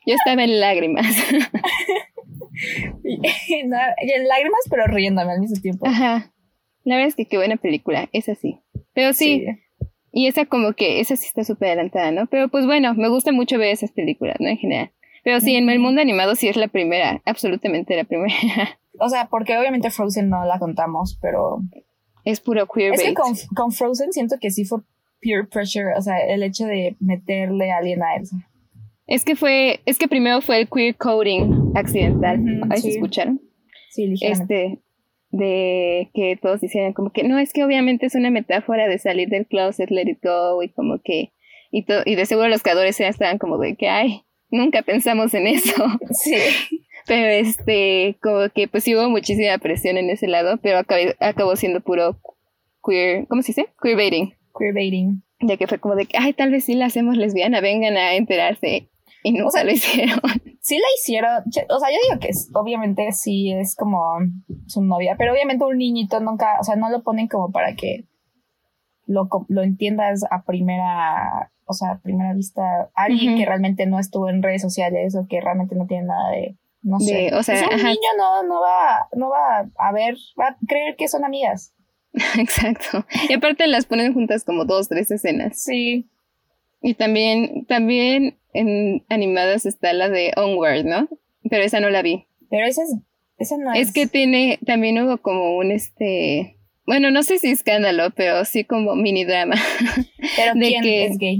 [0.06, 1.08] yo estaba en lágrimas.
[3.04, 3.16] y,
[3.56, 5.88] en lágrimas, pero riéndome al mismo tiempo.
[5.88, 6.32] Ajá.
[6.84, 8.60] La verdad es que qué buena película, es así.
[8.94, 9.48] Pero sí,
[10.12, 12.28] y esa como que, esa sí está súper adelantada, ¿no?
[12.28, 14.50] Pero pues bueno, me gusta mucho ver esas películas, ¿no?
[14.50, 14.92] En general.
[15.24, 18.34] Pero sí, en el mundo animado sí es la primera, absolutamente la primera.
[19.00, 21.62] O sea, porque obviamente Frozen no la contamos, pero...
[22.24, 24.80] Es puro queer Es que con, Frozen siento que sí fue
[25.24, 28.36] pure pressure, o sea, el hecho de meterle a alguien a Elsa.
[29.08, 32.44] Es que fue, es que primero fue el queer coding accidental.
[32.70, 33.42] Ahí se escucharon.
[33.90, 34.66] Sí, ligeramente.
[34.66, 34.82] Este,
[35.32, 39.30] de que todos decían como que no, es que obviamente es una metáfora de salir
[39.30, 41.32] del closet, let it go, y como que,
[41.72, 45.48] y, y de seguro los creadores ya estaban como de que, ay, nunca pensamos en
[45.48, 45.84] eso.
[46.12, 46.36] Sí.
[47.08, 50.78] Pero este, como que pues hubo muchísima presión en ese lado, pero
[51.20, 52.20] acabó, siendo puro
[52.86, 53.70] queer, ¿cómo se dice?
[53.82, 54.36] Queerbaiting.
[54.58, 55.24] Queerbaiting.
[55.40, 58.14] Ya que fue como de que, ay, tal vez sí la hacemos lesbiana, vengan a
[58.14, 58.88] enterarse.
[59.24, 60.20] Y nunca o sea, lo hicieron.
[60.64, 61.44] Sí la hicieron.
[61.70, 64.20] O sea, yo digo que obviamente sí es como
[64.68, 68.06] su novia, pero obviamente un niñito nunca, o sea, no lo ponen como para que
[69.08, 72.62] lo, lo entiendas a primera o sea, a primera vista,
[72.94, 76.58] alguien que realmente no estuvo en redes sociales o que realmente no tiene nada de,
[76.84, 77.34] no sé.
[77.34, 81.08] O sea, un niño no, no, va, no va a ver, va a creer que
[81.08, 81.74] son amigas.
[82.40, 83.06] Exacto.
[83.30, 85.62] Y aparte las ponen juntas como dos, tres escenas.
[85.62, 86.10] Sí.
[86.82, 91.08] Y también, también en animadas está la de Onward, ¿no?
[91.50, 92.28] Pero esa no la vi.
[92.50, 92.96] Pero esa es,
[93.38, 93.88] esa no es.
[93.88, 98.64] Es que tiene, también hubo como un este, bueno, no sé si escándalo, pero sí
[98.64, 99.56] como mini drama.
[100.36, 101.40] Pero de ¿quién que, es gay?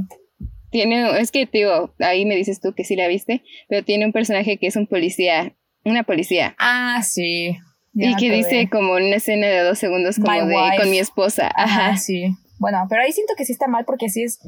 [0.72, 4.14] Tiene, es que digo, ahí me dices tú que sí la viste, pero tiene un
[4.14, 6.56] personaje que es un policía, una policía.
[6.58, 7.58] Ah, sí.
[7.94, 11.52] y que dice como una escena de dos segundos como de con mi esposa.
[11.56, 11.98] Ajá.
[11.98, 12.36] sí.
[12.58, 14.40] Bueno, pero ahí siento que sí está mal porque sí es,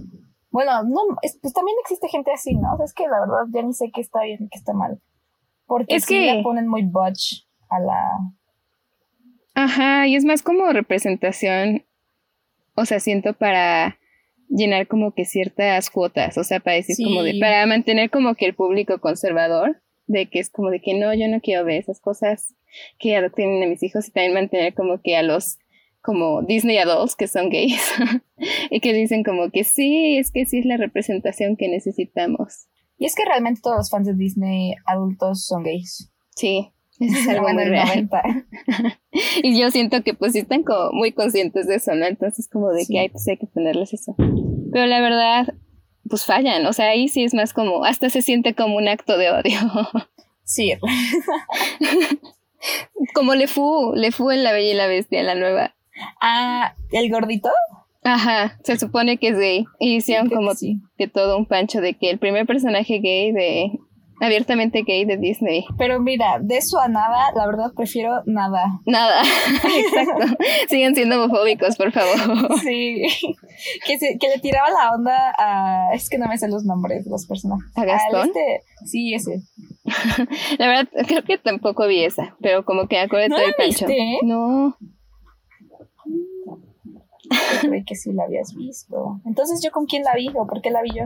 [0.50, 1.02] bueno, no,
[1.42, 2.74] pues también existe gente así, ¿no?
[2.74, 4.72] O sea, es que la verdad ya ni sé qué está bien y qué está
[4.74, 5.02] mal.
[5.66, 8.20] Porque es que le ponen muy butch a la...
[9.56, 11.86] Ajá, y es más como representación,
[12.76, 13.98] o sea, siento para
[14.56, 18.46] llenar como que ciertas cuotas, o sea, para decir como de, para mantener como que
[18.46, 22.00] el público conservador, de que es como de que no, yo no quiero ver esas
[22.00, 22.56] cosas
[23.00, 25.58] que adopten a mis hijos y también mantener como que a los
[26.02, 27.82] como Disney adults que son gays
[28.70, 32.68] y que dicen como que sí, es que sí es la representación que necesitamos.
[32.98, 36.12] Y es que realmente todos los fans de Disney adultos son gays.
[36.36, 38.10] Sí, es algo muy real.
[39.44, 42.06] y yo siento que pues están como muy conscientes de eso, ¿no?
[42.06, 44.16] Entonces como de que hay, pues hay que ponerles eso.
[44.18, 45.54] Pero la verdad,
[46.10, 49.18] pues fallan, o sea, ahí sí es más como, hasta se siente como un acto
[49.18, 49.60] de odio.
[50.44, 50.74] Sí.
[53.14, 55.76] como Le Fu, Le Fu en La Bella y la Bestia, la nueva.
[56.22, 57.50] Ah, ¿el gordito?
[58.04, 59.66] Ajá, se supone que es gay.
[59.80, 60.52] Y hicieron como
[60.98, 63.80] que todo un pancho de que el primer personaje gay de
[64.20, 65.66] abiertamente gay de Disney.
[65.78, 68.80] Pero mira, de eso a nada, la verdad prefiero nada.
[68.86, 69.22] Nada,
[69.78, 70.38] exacto.
[70.70, 72.60] Siguen siendo homofóbicos, por favor.
[72.60, 73.04] Sí,
[73.86, 75.94] que, que le tiraba la onda a...
[75.94, 77.72] Es que no me sé los nombres de los personajes.
[77.76, 78.30] ¿A Gastón?
[78.30, 79.42] Este, sí, ese.
[80.58, 83.88] la verdad, creo que tampoco vi esa, pero como que acuerdo ¿No todo el pancho.
[84.24, 84.78] No.
[87.30, 89.22] Yo creí que sí la habías visto.
[89.26, 91.06] Entonces, ¿yo con quién la vi o por qué la vi yo?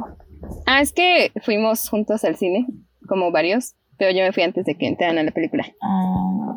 [0.65, 2.67] Ah, es que fuimos juntos al cine
[3.07, 5.65] como varios, pero yo me fui antes de que entraran a la película.
[5.81, 6.53] Ah,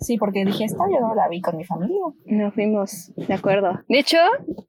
[0.00, 2.00] sí, porque dije, esta yo no la vi con mi familia.
[2.26, 3.80] No fuimos, de acuerdo.
[3.88, 4.18] De hecho,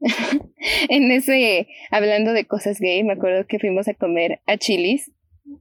[0.90, 5.12] en ese, hablando de cosas gay, me acuerdo que fuimos a comer a Chili's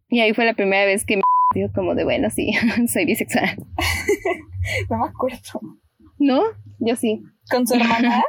[0.09, 1.23] y ahí fue la primera vez que me
[1.55, 2.53] dijo como de, bueno, sí,
[2.89, 3.57] soy bisexual.
[4.91, 5.61] no me acuerdo.
[6.19, 6.43] ¿No?
[6.79, 7.23] Yo sí.
[7.51, 8.23] ¿Con su hermana?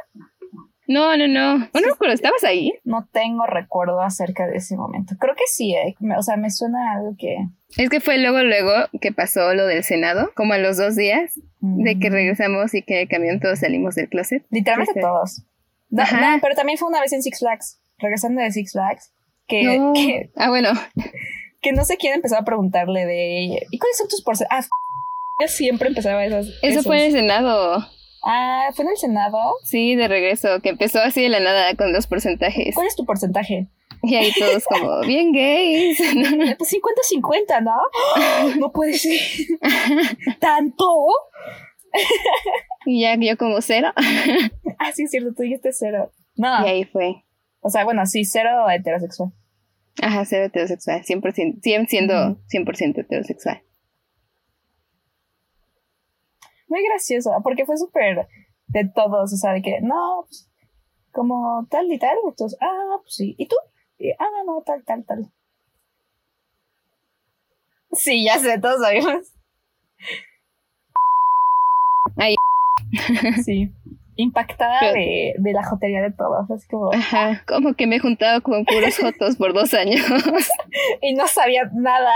[0.86, 1.58] No, no, no.
[1.58, 2.72] No, no ¿estabas ahí?
[2.84, 5.16] No tengo recuerdo acerca de ese momento.
[5.18, 5.96] Creo que sí, eh.
[6.16, 7.36] o sea, me suena algo que...
[7.76, 11.32] Es que fue luego, luego que pasó lo del Senado, como a los dos días
[11.60, 12.12] de que mm.
[12.12, 14.44] regresamos y que el camión todos salimos del closet.
[14.50, 15.42] Literalmente este, todos.
[15.90, 16.04] No,
[16.40, 19.12] pero también fue una vez en Six Flags, regresando de Six Flags,
[19.48, 20.30] que...
[20.36, 20.70] ah, bueno.
[21.60, 23.66] Que no sé quién empezó a preguntarle de...
[23.70, 24.68] ¿Y cuáles son tus porcentajes?
[24.70, 26.46] Ah, siempre empezaba esas.
[26.62, 27.86] Eso fue en el Senado.
[28.28, 29.38] Ah, ¿fue en el Senado?
[29.62, 32.74] Sí, de regreso, que empezó así de la nada con los porcentajes.
[32.74, 33.68] ¿Cuál es tu porcentaje?
[34.02, 35.96] Y ahí todos como, bien gays.
[36.58, 38.56] Pues 50-50, ¿no?
[38.58, 39.20] No puede ser.
[40.40, 41.06] ¿Tanto?
[42.84, 43.92] Y ya yo como cero.
[44.78, 46.12] Ah, sí, es cierto, tú dijiste cero.
[46.34, 46.66] No.
[46.66, 47.24] Y ahí fue.
[47.60, 49.32] O sea, bueno, sí, cero heterosexual.
[50.02, 53.62] Ajá, cero heterosexual, 100%, 100 siendo 100% heterosexual.
[56.68, 58.26] Muy gracioso, porque fue súper
[58.68, 60.50] de todos, o sea, de que, no, pues,
[61.12, 63.56] como tal y tal, entonces, ah, pues sí, ¿y tú?
[63.98, 65.32] Y, ah, no, tal, tal, tal.
[67.92, 69.32] Sí, ya sé, todos sabemos.
[72.16, 72.36] Ay.
[73.44, 73.72] Sí.
[74.18, 76.48] Impactada de, de la jotería de todos.
[76.50, 76.90] Es como.
[76.92, 80.00] Ajá, como que me he juntado con puros jotos por dos años.
[81.02, 82.12] y no sabía nada.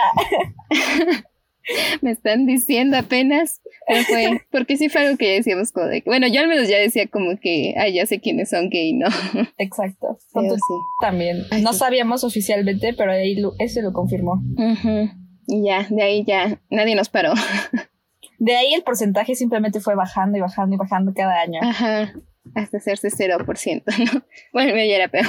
[2.02, 3.60] me están diciendo apenas.
[3.86, 6.78] Pero fue, porque sí fue algo que decíamos como de bueno, yo al menos ya
[6.78, 9.08] decía como que, ay, ya sé quiénes son gay, ¿no?
[9.58, 10.18] Exacto.
[10.34, 10.74] Pero sí.
[11.00, 11.44] También.
[11.62, 14.42] no sabíamos oficialmente, pero ahí lo, ese lo confirmó.
[15.46, 17.32] Y ya, de ahí ya nadie nos paró.
[18.38, 21.60] De ahí el porcentaje simplemente fue bajando y bajando y bajando cada año.
[21.62, 22.14] Ajá,
[22.54, 23.82] hasta hacerse 0%,
[24.14, 24.24] ¿no?
[24.54, 25.26] Bueno, ya era peor.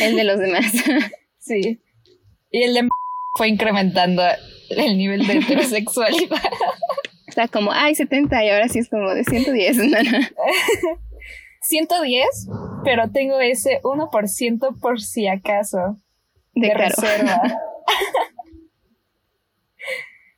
[0.00, 0.72] El de los demás.
[1.38, 1.80] Sí.
[2.52, 2.88] Y el de
[3.36, 4.22] fue incrementando
[4.70, 6.38] el nivel de heterosexualidad.
[7.26, 9.76] Está como, ay, 70 y ahora sí es como de 110.
[11.62, 12.26] 110,
[12.84, 15.96] pero tengo ese 1% por si acaso.
[16.54, 17.40] De, reserva.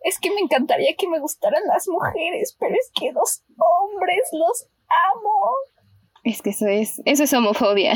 [0.05, 4.69] es que me encantaría que me gustaran las mujeres, pero es que los hombres los
[4.89, 5.31] amo.
[6.25, 7.95] Es que eso es, eso es homofobia.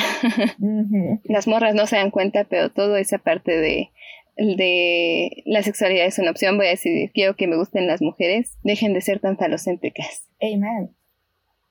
[1.24, 3.92] Las morras no se dan cuenta, pero toda esa parte de,
[4.36, 6.56] de la sexualidad es una opción.
[6.56, 10.28] Voy a decir, quiero que me gusten las mujeres, dejen de ser tan falocéntricas.
[10.40, 10.94] Amen.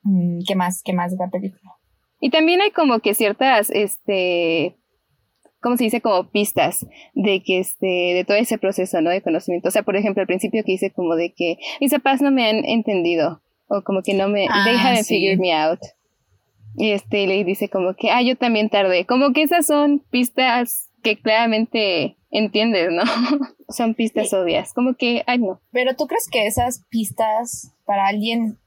[0.03, 0.81] Mm, ¿Qué más?
[0.83, 1.73] ¿Qué más de la película?
[2.19, 4.77] Y también hay como que ciertas, este,
[5.61, 6.01] ¿cómo se dice?
[6.01, 9.09] Como pistas de que este, de todo ese proceso, ¿no?
[9.09, 9.67] De conocimiento.
[9.67, 12.47] O sea, por ejemplo, al principio que hice como de que mis papás no me
[12.49, 15.79] han entendido o como que no me, deja de figure me out.
[16.77, 19.05] Y este, le dice como que, ah, yo también tardé.
[19.05, 23.03] Como que esas son pistas que claramente entiendes, ¿no?
[23.69, 24.73] son pistas obvias.
[24.73, 25.61] Como que, ay, no.
[25.71, 28.57] Pero tú crees que esas pistas para alguien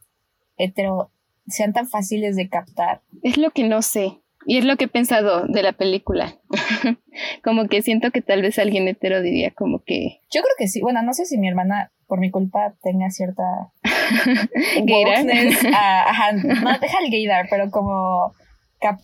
[0.56, 1.10] hetero
[1.48, 3.02] sean tan fáciles de captar?
[3.22, 4.20] Es lo que no sé.
[4.46, 6.36] Y es lo que he pensado de la película.
[7.44, 10.20] como que siento que tal vez alguien hetero diría como que...
[10.30, 10.80] Yo creo que sí.
[10.80, 13.42] Bueno, no sé si mi hermana, por mi culpa, tenga cierta...
[14.84, 15.26] gaydar.
[15.74, 18.32] ajá, no, deja el gaydar, pero como...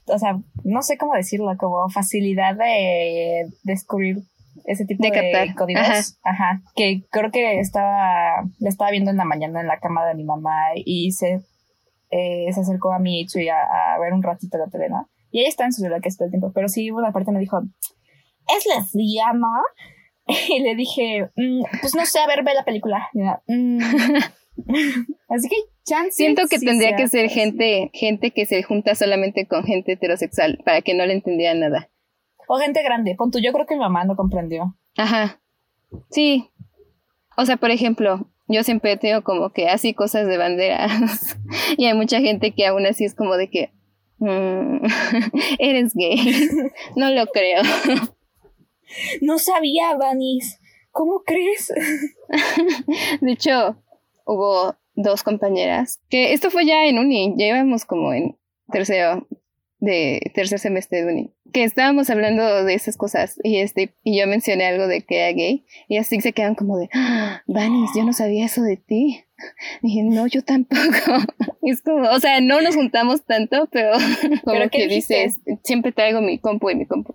[0.07, 4.19] o sea, no sé cómo decirlo, como facilidad de descubrir
[4.65, 6.19] ese tipo de, códigos.
[6.23, 6.63] Ajá.
[6.75, 10.25] Que creo que estaba, la estaba viendo en la mañana en la cama de mi
[10.25, 11.41] mamá y se,
[12.11, 15.09] eh, se acercó a mi y a, a, ver un ratito la tele, ¿no?
[15.31, 16.53] Y ella está en su celular que todo el tiempo.
[16.55, 17.61] Pero sí, una parte me dijo,
[18.57, 19.49] ¿es lesbiana?
[20.49, 23.11] Y le dije, mm, pues no sé, a ver, ve la película.
[23.47, 23.79] Mm".
[25.29, 26.13] Así que chance.
[26.13, 30.83] Siento que tendría que ser gente, gente que se junta solamente con gente heterosexual para
[30.83, 31.91] que no le entendiera nada.
[32.49, 33.15] O gente grande.
[33.17, 34.77] Punto, yo creo que mi mamá no comprendió.
[34.97, 35.41] Ajá.
[36.11, 36.51] Sí.
[37.37, 41.37] O sea, por ejemplo, yo siempre tengo como que así cosas de banderas.
[41.77, 43.73] y hay mucha gente que aún así es como de que,
[44.19, 44.87] Mm,
[45.59, 46.17] eres gay.
[46.97, 47.63] no lo creo.
[49.21, 50.61] No sabía, Vanis.
[50.93, 51.73] ¿Cómo crees?
[53.21, 53.77] de hecho,
[54.25, 58.37] hubo dos compañeras que esto fue ya en uni, ya íbamos como en
[58.71, 59.27] tercero
[59.79, 64.27] de tercer semestre de uni, que estábamos hablando de esas cosas y este y yo
[64.27, 68.05] mencioné algo de que era gay y así se quedan como de, ah, Vanis, yo
[68.05, 69.25] no sabía eso de ti.
[69.83, 70.81] dije, no, yo tampoco.
[71.63, 73.93] es como, o sea, no nos juntamos tanto, pero
[74.45, 77.15] como que dices, siempre traigo mi compu y mi compu.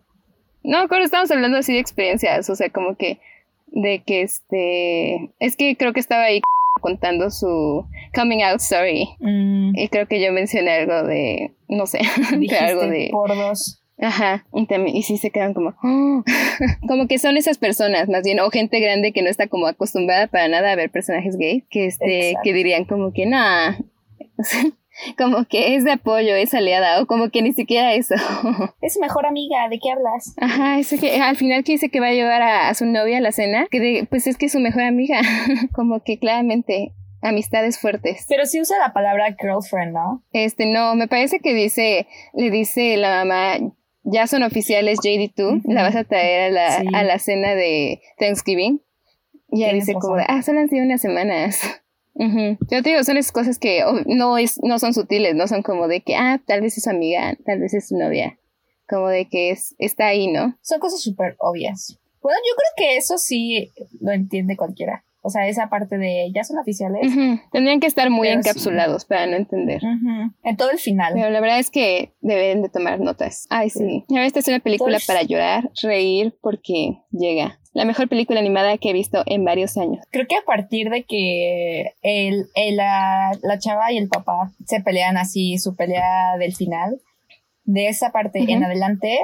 [0.63, 3.19] No, cuando estamos hablando así de experiencias, o sea, como que
[3.67, 6.41] de que este, es que creo que estaba ahí
[6.79, 9.09] contando su coming out story.
[9.19, 9.71] Mm.
[9.75, 11.99] Y creo que yo mencioné algo de, no sé,
[12.61, 13.09] algo de...
[13.11, 13.79] Por dos.
[14.01, 16.23] Ajá, y también, y sí se quedan como, oh".
[16.87, 20.27] como que son esas personas, más bien, o gente grande que no está como acostumbrada
[20.27, 23.77] para nada a ver personajes gay, que este, que dirían como que nada,
[25.17, 28.15] como que es de apoyo, es aliada, o como que ni siquiera eso.
[28.81, 30.33] Es mejor amiga, ¿de qué hablas?
[30.37, 33.21] Ajá, eso que al final que dice que va a llevar a, su novia a
[33.21, 35.21] la cena, que pues es que es su mejor amiga,
[35.73, 38.25] como que claramente amistades fuertes.
[38.29, 40.23] Pero sí usa la palabra girlfriend, ¿no?
[40.31, 45.83] Este, no, me parece que dice, le dice la mamá, ya son oficiales JD2, la
[45.83, 48.81] vas a traer a la, a la cena de Thanksgiving.
[49.51, 51.59] Y ya dice como, ah, solo han sido unas semanas.
[52.19, 55.63] Yo te digo, son esas cosas que oh, no, es, no son sutiles, no son
[55.63, 58.37] como de que, ah, tal vez es su amiga, tal vez es su novia.
[58.87, 60.57] Como de que es, está ahí, ¿no?
[60.61, 61.97] Son cosas súper obvias.
[62.21, 65.05] Bueno, yo creo que eso sí lo entiende cualquiera.
[65.21, 67.01] O sea, esa parte de ya son oficiales.
[67.51, 69.81] Tendrían que estar muy encapsulados para no entender.
[70.43, 71.13] En todo el final.
[71.13, 73.45] Pero la verdad es que deben de tomar notas.
[73.49, 74.05] Ay, sí.
[74.09, 77.58] Esta es una película para llorar, reír, porque llega.
[77.71, 80.03] La mejor película animada que he visto en varios años.
[80.11, 85.17] Creo que a partir de que el, la, la, chava y el papá se pelean
[85.17, 86.99] así, su pelea del final,
[87.65, 89.19] de esa parte en adelante,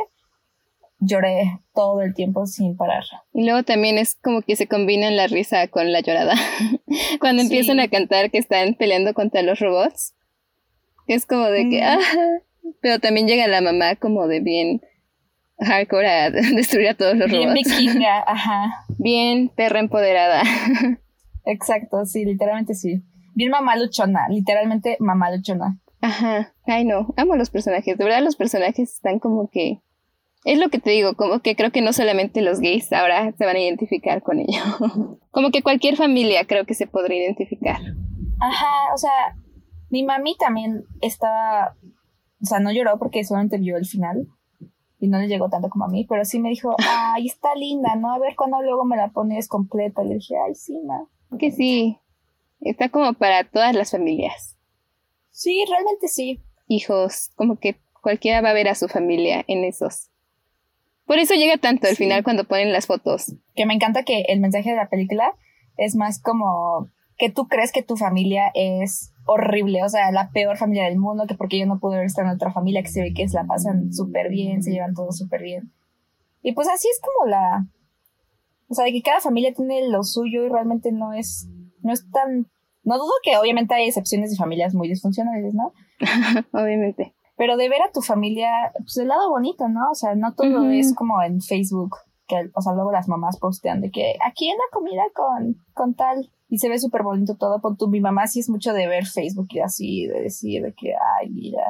[0.99, 3.03] lloré todo el tiempo sin parar.
[3.33, 6.35] Y luego también es como que se combina la risa con la llorada.
[7.19, 10.13] Cuando empiezan a cantar que están peleando contra los robots.
[11.07, 11.99] Es como de que, ah,
[12.81, 14.81] pero también llega la mamá como de bien
[15.59, 17.53] hardcore a destruir a todos los robots.
[17.53, 18.85] Bien vikinga, ajá.
[18.97, 20.43] Bien perra empoderada.
[21.45, 23.03] Exacto, sí, literalmente sí.
[23.33, 25.79] Bien mamá luchona, literalmente mamá luchona.
[26.01, 29.81] Ajá, ay no, amo los personajes, de verdad los personajes están como que
[30.43, 33.45] es lo que te digo, como que creo que no solamente los gays ahora se
[33.45, 34.61] van a identificar con ello.
[35.31, 37.79] como que cualquier familia creo que se podría identificar.
[38.39, 39.35] Ajá, o sea,
[39.89, 41.75] mi mami también estaba,
[42.41, 44.27] o sea, no lloró porque solamente vio el final
[44.99, 47.95] y no le llegó tanto como a mí, pero sí me dijo, ay, está linda,
[47.95, 48.13] ¿no?
[48.13, 50.03] A ver cuándo luego me la pones completa.
[50.03, 51.07] Le dije, ay, sí, ma.
[51.37, 51.97] Que sí,
[52.61, 54.57] está como para todas las familias.
[55.31, 56.41] Sí, realmente sí.
[56.67, 60.09] Hijos, como que cualquiera va a ver a su familia en esos
[61.05, 63.35] por eso llega tanto al final cuando ponen las fotos.
[63.55, 65.33] Que me encanta que el mensaje de la película
[65.77, 70.57] es más como que tú crees que tu familia es horrible, o sea, la peor
[70.57, 73.13] familia del mundo, que porque yo no pude estar en otra familia que se ve
[73.13, 75.71] que se la pasan súper bien, se llevan todos súper bien.
[76.41, 77.67] Y pues así es como la...
[78.67, 81.49] O sea, de que cada familia tiene lo suyo y realmente no es,
[81.81, 82.47] no es tan...
[82.83, 85.73] No dudo que obviamente hay excepciones de familias muy disfuncionales, ¿no?
[86.53, 89.91] obviamente pero de ver a tu familia, pues del lado bonito, ¿no?
[89.91, 93.81] O sea, no todo es como en Facebook, que, o sea, luego las mamás postean
[93.81, 97.61] de que aquí en la comida con, con tal, y se ve súper bonito todo,
[97.61, 100.73] con tu, mi mamá sí es mucho de ver Facebook y así, de decir de
[100.73, 101.63] que, ay, mira,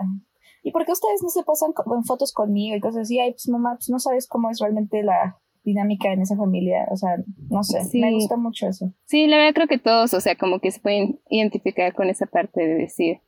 [0.64, 3.20] ¿y por qué ustedes no se posan con, fotos conmigo y cosas así?
[3.20, 6.96] Ay, pues mamá, pues no sabes cómo es realmente la dinámica en esa familia, o
[6.96, 7.12] sea,
[7.50, 8.94] no sé, me gusta mucho eso.
[9.06, 12.28] Sí, la verdad creo que todos, o sea, como que se pueden identificar con esa
[12.28, 13.22] parte de decir,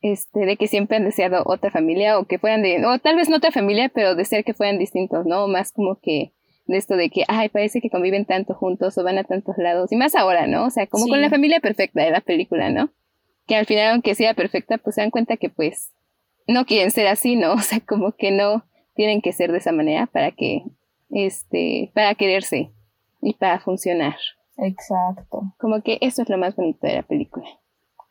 [0.00, 3.28] este, de que siempre han deseado otra familia o que fueran de, o tal vez
[3.28, 5.48] no otra familia, pero de ser que fueran distintos, ¿no?
[5.48, 6.34] Más como que
[6.66, 9.92] de esto de que, ay, parece que conviven tanto juntos o van a tantos lados,
[9.92, 10.66] y más ahora, ¿no?
[10.66, 12.90] O sea, como con la familia perfecta de la película, ¿no?
[13.46, 15.92] Que al final, aunque sea perfecta, pues se dan cuenta que pues
[16.46, 17.52] no quieren ser así, ¿no?
[17.54, 20.62] O sea, como que no tienen que ser de esa manera para que,
[21.10, 22.70] este, para quererse
[23.20, 24.16] y para funcionar.
[24.58, 25.54] Exacto.
[25.58, 27.46] Como que eso es lo más bonito de la película,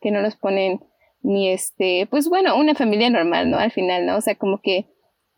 [0.00, 0.80] que no los ponen
[1.22, 3.58] ni este, pues bueno, una familia normal, ¿no?
[3.58, 4.16] Al final, ¿no?
[4.16, 4.86] O sea, como que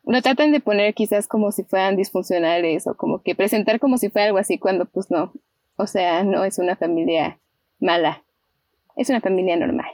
[0.06, 4.10] lo tratan de poner quizás como si fueran disfuncionales o como que presentar como si
[4.10, 5.32] fuera algo así cuando pues no.
[5.76, 7.40] O sea, no es una familia
[7.80, 8.22] mala,
[8.96, 9.90] es una familia normal.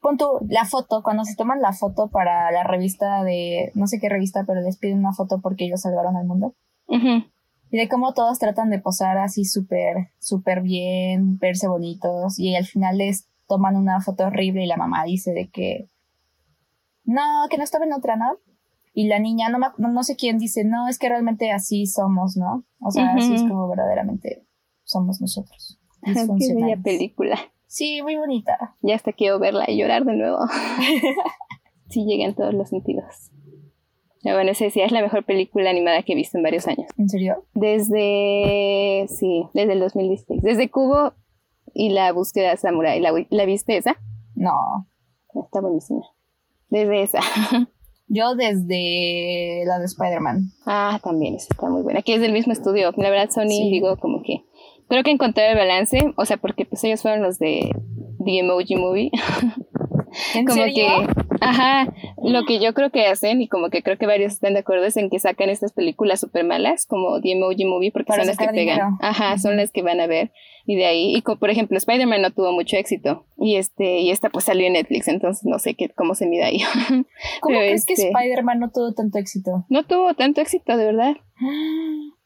[0.00, 4.00] Pon tú la foto, cuando se toman la foto para la revista de, no sé
[4.00, 6.54] qué revista, pero les piden una foto porque ellos salvaron al mundo.
[6.88, 12.66] Y de cómo todos tratan de posar así súper, súper bien, verse bonitos y al
[12.66, 15.88] final es toman una foto horrible y la mamá dice de que
[17.04, 18.38] no, que no estaba en otra, ¿no?
[18.94, 22.66] Y la niña, no, no, sé quién dice, no, es que realmente así somos, ¿no?
[22.80, 24.46] O sea, así es como verdaderamente
[24.84, 25.80] somos nosotros.
[26.04, 27.38] Qué bella película.
[27.66, 28.76] Sí, muy bonita.
[28.82, 30.40] Ya hasta quiero verla y llorar de nuevo.
[31.88, 33.30] sí, llega en todos los sentidos.
[34.22, 36.90] bueno, esa es la mejor película animada que he visto en varios años.
[36.98, 37.46] ¿En serio?
[37.54, 40.42] Desde, sí, desde el 2016.
[40.42, 41.14] Desde Cubo
[41.72, 43.00] y la búsqueda de Samurai.
[43.00, 43.96] ¿La, ¿La viste esa?
[44.34, 44.86] No.
[45.42, 46.02] Está buenísima.
[46.68, 47.20] Desde esa.
[48.14, 50.52] Yo desde la de Spider-Man.
[50.66, 52.02] Ah, también, esa está muy buena.
[52.02, 52.92] Que es del mismo estudio.
[52.98, 54.44] La verdad, Sony, digo, como que
[54.88, 56.12] creo que encontré el balance.
[56.16, 57.74] O sea, porque pues ellos fueron los de
[58.22, 59.10] The Emoji Movie.
[60.34, 60.86] ¿En como que
[61.40, 64.60] Ajá, lo que yo creo que hacen, y como que creo que varios están de
[64.60, 68.26] acuerdo, es en que sacan estas películas súper malas, como The Emoji Movie, porque son
[68.26, 68.96] las que pegan.
[69.00, 70.32] Ajá, son las que van a ver.
[70.64, 73.26] Y de ahí, y como, por ejemplo, Spider-Man no tuvo mucho éxito.
[73.36, 76.44] Y este, y esta pues salió en Netflix, entonces no sé qué, cómo se mide
[76.44, 76.60] ahí.
[77.40, 79.64] ¿Cómo crees que este Spider-Man no tuvo tanto éxito?
[79.68, 81.16] No tuvo tanto éxito, de verdad.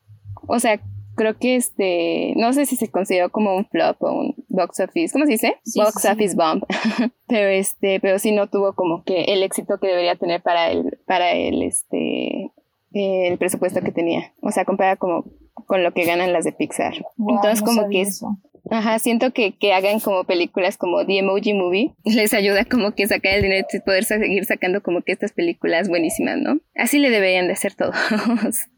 [0.48, 0.80] O sea,
[1.16, 5.12] creo que este, no sé si se consideró como un flop o un box office,
[5.12, 5.56] ¿cómo se dice?
[5.74, 6.62] box office bomb.
[7.26, 10.98] pero este, pero sí no tuvo como que el éxito que debería tener para el,
[11.06, 12.52] para el, este,
[12.92, 14.32] el presupuesto que tenía.
[14.40, 15.24] O sea, comparada como
[15.66, 16.94] con lo que ganan las de Pixar.
[17.18, 18.22] Entonces como que es,
[18.70, 23.06] Ajá, siento que, que hagan como películas como The Emoji Movie les ayuda como que
[23.06, 26.60] sacar el dinero y poder seguir sacando como que estas películas buenísimas, ¿no?
[26.74, 27.96] Así le deberían de hacer todos.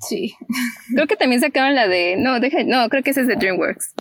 [0.00, 0.34] Sí.
[0.94, 2.16] Creo que también sacaron la de.
[2.16, 3.94] No, deja, no, creo que esa es de DreamWorks.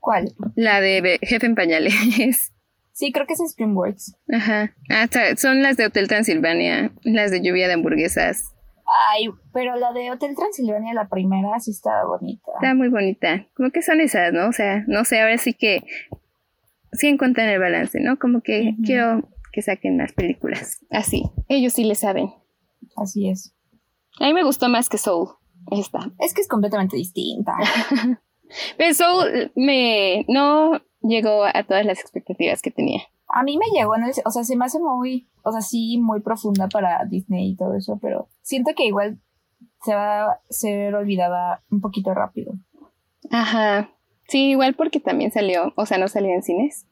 [0.00, 0.34] ¿Cuál?
[0.54, 2.52] La de Jefe en Pañales.
[2.92, 4.16] Sí, creo que es DreamWorks.
[4.32, 4.74] Ajá.
[4.88, 5.06] Ah,
[5.36, 8.54] son las de Hotel Transilvania, las de Lluvia de Hamburguesas.
[9.10, 12.52] Ay, pero la de Hotel Transilvania, la primera, sí estaba bonita.
[12.54, 13.46] Está muy bonita.
[13.54, 14.48] Como que son esas, ¿no?
[14.48, 15.82] O sea, no sé, ahora sí que
[16.92, 18.18] sí encuentran el balance, ¿no?
[18.18, 20.78] Como que quiero que saquen las películas.
[20.90, 21.24] Así.
[21.48, 22.30] Ellos sí le saben.
[22.96, 23.55] Así es.
[24.20, 25.28] A mí me gustó más que Soul.
[25.70, 26.10] Esta.
[26.18, 27.54] Es que es completamente distinta.
[28.78, 33.02] Pero Soul me no llegó a todas las expectativas que tenía.
[33.28, 35.98] A mí me llegó en el, o sea, se me hace muy, o sea, sí,
[35.98, 39.18] muy profunda para Disney y todo eso, pero siento que igual
[39.82, 42.52] se va a ser olvidada un poquito rápido.
[43.30, 43.90] Ajá.
[44.28, 46.86] Sí, igual porque también salió, o sea, no salió en cines.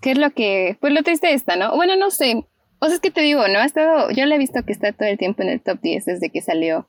[0.00, 1.74] ¿Qué es lo que, pues lo triste está, ¿no?
[1.76, 2.46] Bueno, no sé,
[2.80, 3.58] o sea, es que te digo, ¿no?
[3.58, 6.04] Ha estado, yo la he visto que está todo el tiempo en el top 10
[6.04, 6.88] desde que salió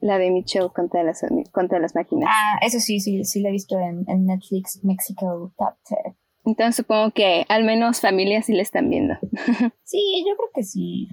[0.00, 2.28] la de Michelle contra las, contra las máquinas.
[2.30, 6.16] Ah, eso sí, sí, sí la he visto en, Netflix Mexico Top 10.
[6.44, 9.14] Entonces supongo que al menos familias sí la están viendo.
[9.84, 11.08] sí, yo creo que sí.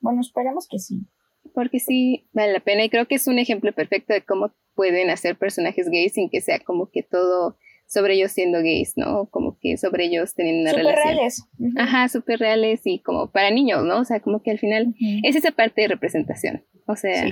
[0.00, 1.06] Bueno, esperamos que sí.
[1.54, 5.10] Porque sí, vale la pena y creo que es un ejemplo perfecto de cómo pueden
[5.10, 7.56] hacer personajes gays sin que sea como que todo
[7.92, 9.26] sobre ellos siendo gays, ¿no?
[9.26, 11.14] Como que sobre ellos teniendo una super relación.
[11.14, 11.48] reales.
[11.76, 13.98] Ajá, súper reales y como para niños, ¿no?
[13.98, 16.64] O sea, como que al final es esa parte de representación.
[16.86, 17.26] O sea,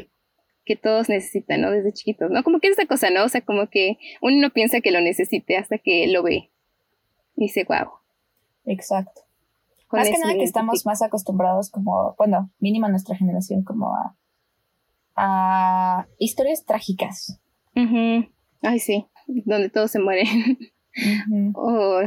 [0.66, 1.70] que todos necesitan, ¿no?
[1.70, 2.44] Desde chiquitos, ¿no?
[2.44, 3.24] Como que es esa cosa, ¿no?
[3.24, 6.50] O sea, como que uno no piensa que lo necesite hasta que lo ve.
[7.36, 7.92] Y dice, wow.
[8.66, 9.22] Exacto.
[9.90, 14.14] más que nada que estamos más acostumbrados como, bueno, mínima nuestra generación, como a,
[15.16, 17.40] a historias trágicas.
[18.62, 19.06] Ay, sí
[19.44, 20.58] donde todos se mueren.
[21.54, 22.00] o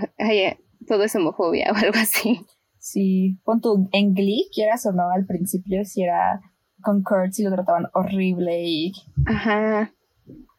[0.88, 2.42] todo es homofobia o algo así.
[2.78, 6.42] Sí, pon tu en Glee, quieras o no, al principio si era
[6.82, 8.92] con Kurt, si lo trataban horrible y...
[9.26, 9.94] Ajá.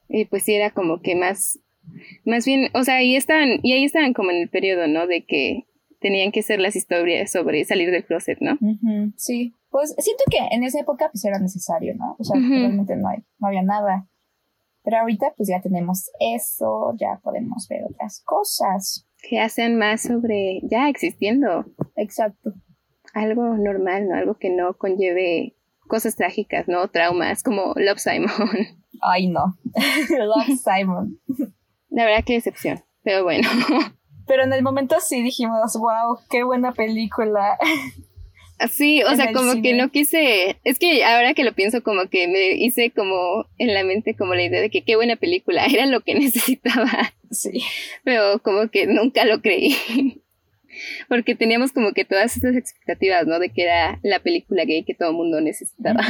[0.08, 1.58] Y pues sí era como que más,
[2.24, 5.06] más bien, o sea, ahí estaban, y ahí estaban como en el periodo, ¿no?
[5.06, 5.66] De que
[6.00, 8.58] tenían que ser las historias sobre salir del closet, ¿no?
[9.16, 12.16] Sí, pues siento que en esa época pues era necesario, ¿no?
[12.18, 14.08] O sea, realmente no, hay, no había nada.
[14.84, 19.08] Pero ahorita pues ya tenemos eso, ya podemos ver otras cosas.
[19.22, 21.64] Que hacen más sobre ya existiendo.
[21.96, 22.52] Exacto.
[23.14, 24.16] Algo normal, ¿no?
[24.16, 25.56] Algo que no conlleve
[25.88, 26.88] cosas trágicas, ¿no?
[26.88, 28.28] Traumas, como Love Simon.
[29.00, 29.56] Ay, no.
[30.18, 31.18] Love Simon.
[31.88, 32.84] La verdad, qué decepción.
[33.02, 33.48] Pero bueno.
[34.26, 37.58] Pero en el momento sí dijimos, wow, qué buena película.
[38.68, 42.28] Sí, o sea, como que no quise, es que ahora que lo pienso como que
[42.28, 45.86] me hice como en la mente como la idea de que qué buena película, era
[45.86, 47.14] lo que necesitaba.
[47.30, 47.62] Sí.
[48.04, 49.76] Pero como que nunca lo creí.
[51.08, 53.38] Porque teníamos como que todas estas expectativas, ¿no?
[53.38, 56.02] De que era la película gay que todo el mundo necesitaba.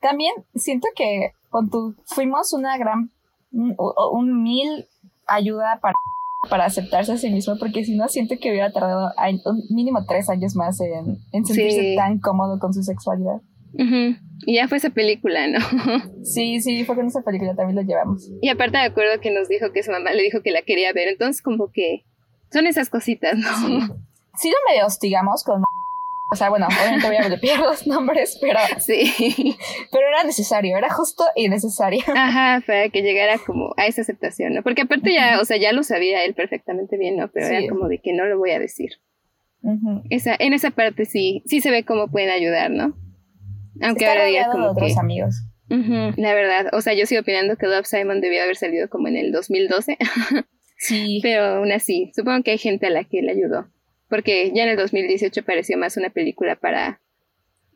[0.00, 3.10] También siento que con tu, fuimos una gran,
[3.50, 4.86] un mil
[5.26, 5.94] ayuda para
[6.48, 9.12] para aceptarse a sí mismo, porque si no, siento que hubiera tardado
[9.44, 13.40] un mínimo tres años más en, sentirse tan cómodo con su sexualidad.
[14.46, 15.58] Y ya fue esa película, ¿no?
[16.22, 18.30] sí, sí, fue con esa película, también lo llevamos.
[18.40, 20.92] Y aparte me acuerdo que nos dijo que su mamá le dijo que la quería
[20.92, 22.04] ver, entonces como que
[22.52, 23.48] son esas cositas, ¿no?
[23.58, 23.78] Sí,
[24.36, 25.62] sí no medio hostigamos con
[26.36, 28.58] o sea, bueno, obviamente voy a repetir los nombres, pero.
[28.78, 29.56] Sí.
[29.90, 32.04] Pero era necesario, era justo y necesario.
[32.14, 34.62] Ajá, para que llegara como a esa aceptación, ¿no?
[34.62, 37.28] Porque aparte ya, o sea, ya lo sabía él perfectamente bien, ¿no?
[37.28, 38.90] Pero era como de que no lo voy a decir.
[40.10, 42.94] esa, en esa parte sí, sí se ve cómo pueden ayudar, ¿no?
[43.80, 44.66] Aunque ahora diga como.
[44.66, 45.42] De otros amigos.
[45.68, 49.16] la verdad, o sea, yo sigo opinando que Love Simon debió haber salido como en
[49.16, 49.96] el 2012.
[50.76, 51.20] sí.
[51.22, 53.70] Pero aún así, supongo que hay gente a la que le ayudó.
[54.08, 57.00] Porque ya en el 2018 pareció más una película para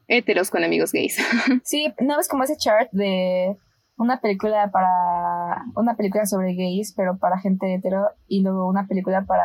[0.08, 1.18] heteros con amigos gays.
[1.64, 3.56] Sí, ¿no ves como ese chart de
[3.96, 9.24] una película para una película sobre gays, pero para gente hetero y luego una película
[9.26, 9.44] para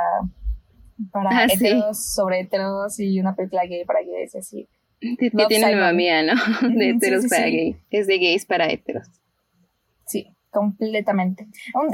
[1.12, 4.68] para ah, heteros sobre heteros y una película gay para gays así.
[5.02, 6.34] Que tiene una mía, ¿no?
[6.76, 7.78] De heteros para gays.
[7.90, 9.08] Es de gays para heteros.
[10.06, 11.48] Sí, completamente.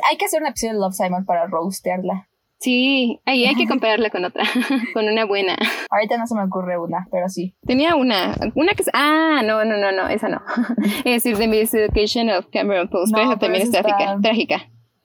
[0.10, 2.30] hay que hacer un episodio de Love Simon para roastearla.
[2.62, 4.43] Sí, ahí hay que compararla con otra,
[4.93, 5.57] con una buena.
[5.89, 7.55] Ahorita no se me ocurre una, pero sí.
[7.66, 8.84] Tenía una, una que...
[8.93, 10.41] Ah, no, no, no, no, esa no.
[11.03, 14.57] es decir, The Miseducation of Cameron Post, pero esa también es trágica, trágica.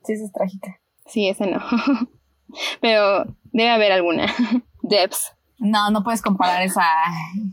[0.05, 0.81] Sí, esa es trágica.
[1.07, 1.61] Sí, esa no.
[2.81, 4.27] pero debe haber alguna.
[4.83, 5.33] Debs.
[5.59, 6.85] No, no puedes comparar esa,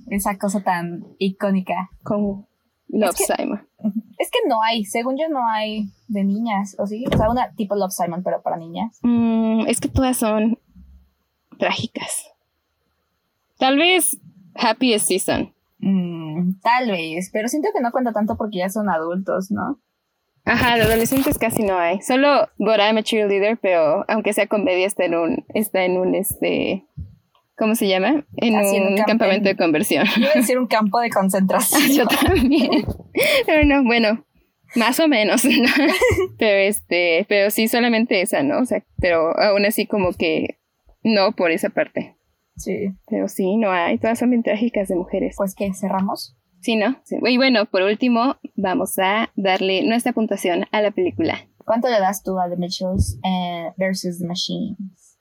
[0.09, 1.89] esa cosa tan icónica.
[2.03, 2.45] Con
[2.93, 3.67] Love Simon.
[4.17, 7.03] Es que no hay, según yo no hay de niñas, ¿o sí?
[7.11, 8.99] O sea, una tipo Love Simon, pero para niñas.
[9.01, 10.57] Mm, es que todas son
[11.57, 12.31] trágicas.
[13.57, 14.17] Tal vez
[14.55, 15.53] Happiest Season.
[15.79, 19.79] Mm, tal vez, pero siento que no cuenta tanto porque ya son adultos, ¿no?
[20.45, 22.01] Ajá, de adolescentes casi no hay.
[22.01, 26.15] Solo But I'm a Cheerleader, pero aunque sea comedia, está en un, está en un
[26.15, 26.85] este
[27.57, 28.25] ¿cómo se llama?
[28.37, 30.05] En un, campamento de conversión.
[30.17, 31.81] Iba a decir un campo de concentración.
[31.91, 32.85] Yo también.
[33.45, 34.25] Pero no, bueno,
[34.75, 35.43] más o menos.
[36.37, 38.59] pero este, pero sí solamente esa, ¿no?
[38.59, 40.59] O sea, pero aún así como que
[41.03, 42.15] no por esa parte.
[42.55, 42.89] Sí.
[43.07, 45.35] Pero sí, no hay, todas son bien trágicas de mujeres.
[45.37, 46.35] Pues que cerramos.
[46.61, 46.95] Sí, ¿no?
[47.09, 51.45] Y bueno, por último, vamos a darle nuestra puntuación a la película.
[51.65, 55.17] ¿Cuánto le das tú a The Mitchells eh, versus The Machines?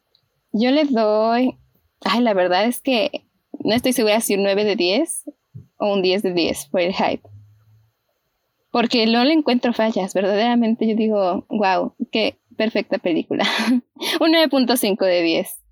[0.52, 1.58] Yo le doy.
[2.05, 3.26] Ay, la verdad es que
[3.61, 5.30] no estoy segura si un 9 de 10
[5.76, 7.28] o un 10 de 10 por el hype.
[8.70, 13.44] Porque no le encuentro fallas, verdaderamente yo digo, wow, qué perfecta película.
[14.20, 15.62] un 9.5 de 10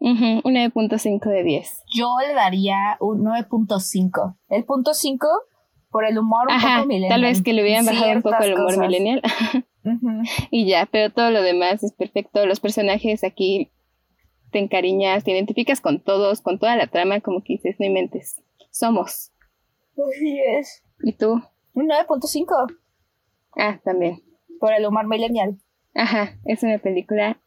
[0.00, 1.82] un 9.5 de 10.
[1.94, 4.36] Yo le daría un 9.5.
[4.48, 5.26] El punto 5
[5.90, 7.10] por el humor un poco millennial.
[7.10, 9.22] Tal vez que le hubieran bajado un poco el humor millennial.
[10.50, 12.44] Y ya, pero todo lo demás es perfecto.
[12.44, 13.70] Los personajes aquí
[14.50, 18.42] te encariñas, te identificas con todos, con toda la trama, como que dices, no inventes.
[18.70, 19.32] Somos.
[19.92, 20.84] Así es.
[21.02, 21.42] ¿Y tú?
[21.74, 22.76] Un 9.5.
[23.56, 24.22] Ah, también.
[24.60, 25.58] Por el humor millennial.
[25.94, 27.40] Ajá, es una película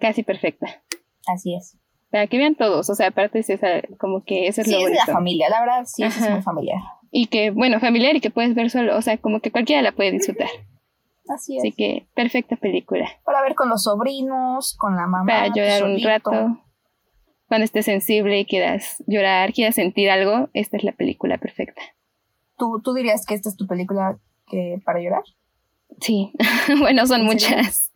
[0.00, 0.82] casi perfecta.
[1.26, 1.78] Así es.
[2.10, 4.92] Para que vean todos, o sea, aparte es esa, como que eso es lo bonito.
[4.92, 6.78] es de la familia, la verdad, sí, es muy familiar.
[7.10, 9.92] Y que, bueno, familiar y que puedes ver solo, o sea, como que cualquiera la
[9.92, 10.48] puede disfrutar.
[11.28, 11.62] Así es.
[11.62, 13.08] Así que, perfecta película.
[13.24, 15.26] Para ver con los sobrinos, con la mamá.
[15.26, 16.30] Para llorar un rato.
[17.48, 21.80] Cuando estés sensible y quieras llorar, quieras sentir algo, esta es la película perfecta.
[22.56, 24.18] ¿Tú, tú dirías que esta es tu película
[24.48, 25.22] que para llorar?
[26.00, 26.32] Sí,
[26.80, 27.92] bueno, son muchas.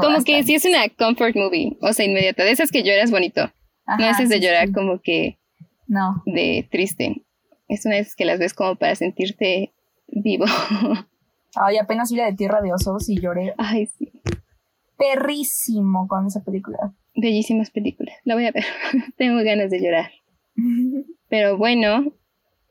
[0.00, 3.52] como que si es una comfort movie, o sea, inmediata, de esas que lloras bonito.
[3.86, 5.38] no es de llorar como que
[5.86, 6.22] no.
[6.26, 7.24] de triste.
[7.68, 9.72] Es una esas que las ves como para sentirte
[10.08, 10.46] vivo.
[11.54, 13.54] Ay, apenas vi la de Tierra de Osos y lloré.
[13.58, 14.12] Ay, sí.
[14.96, 16.92] Perrísimo con esa película.
[17.14, 18.14] Bellísimas películas.
[18.24, 18.64] La voy a ver.
[19.16, 20.10] Tengo ganas de llorar.
[21.28, 22.12] Pero bueno,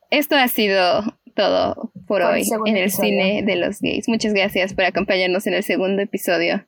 [0.10, 1.04] esto ha sido
[1.36, 4.10] todo por, hoy en el cine de los gays.
[4.10, 6.66] Muchas gracias por acompañarnos en el segundo episodio.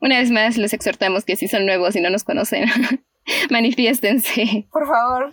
[0.00, 2.66] Una vez más, los exhortamos que si son nuevos y no nos conocen,
[3.50, 4.66] manifiéstense.
[4.70, 5.32] Por favor.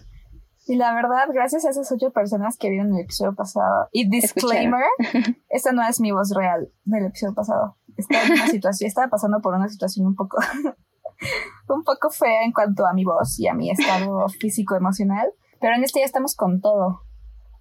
[0.70, 3.90] Y la verdad, gracias a esas ocho personas que vieron el episodio pasado.
[3.92, 4.84] Y disclaimer,
[5.50, 7.76] esta no es mi voz real del episodio pasado.
[7.98, 10.38] Estaba, en una situación, estaba pasando por una situación un poco,
[11.70, 15.34] un poco fea en cuanto a mi voz y a mi estado físico-emocional.
[15.60, 17.02] Pero en este ya estamos con todo.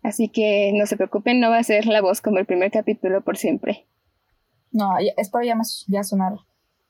[0.02, 3.24] Así que no se preocupen, no va a ser la voz como el primer capítulo
[3.24, 3.88] por siempre.
[4.70, 6.34] No, espero ya, ya sonar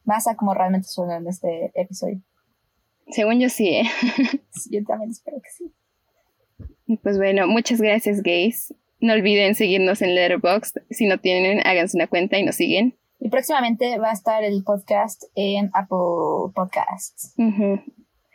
[0.02, 2.20] más a como realmente suena en este episodio.
[3.06, 3.88] Según yo sí, ¿eh?
[4.72, 5.77] yo también espero que sí.
[6.88, 8.74] Y pues bueno, muchas gracias, gays.
[9.00, 10.78] No olviden seguirnos en Letterboxd.
[10.90, 12.98] Si no tienen, háganse una cuenta y nos siguen.
[13.20, 17.34] Y próximamente va a estar el podcast en Apple Podcasts.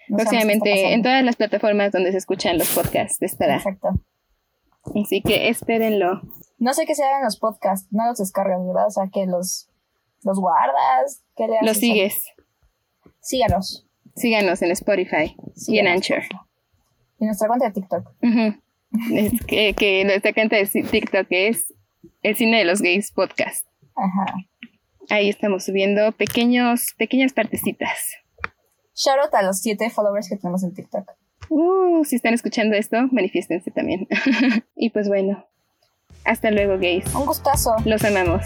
[0.08, 3.58] Próximamente en todas las plataformas donde se escuchan los podcasts estará.
[3.58, 3.90] Exacto.
[4.96, 6.22] Así que espérenlo.
[6.60, 8.88] No sé qué se hagan los podcasts, no los descargan, ¿verdad?
[8.88, 9.70] O sea, que los
[10.24, 11.22] ¿Los guardas?
[11.36, 12.32] ¿Qué le Los sigues.
[13.20, 13.86] Síganos.
[14.16, 15.36] Síganos en Spotify
[15.68, 16.24] y en Anchor.
[17.20, 18.12] Y nuestra cuenta de TikTok.
[19.12, 21.74] es que, que, nuestra cuenta de TikTok es
[22.22, 23.68] el cine de los gays podcast.
[23.96, 24.36] Ajá.
[25.10, 28.16] Ahí estamos subiendo pequeños, pequeñas partecitas.
[28.96, 31.12] Shout a los siete followers que tenemos en TikTok.
[31.50, 34.08] Uh, si están escuchando esto, manifiéstense también.
[34.76, 35.46] y pues bueno,
[36.26, 37.14] hasta luego, gays.
[37.14, 37.76] Un gustazo.
[37.86, 38.44] Los amamos.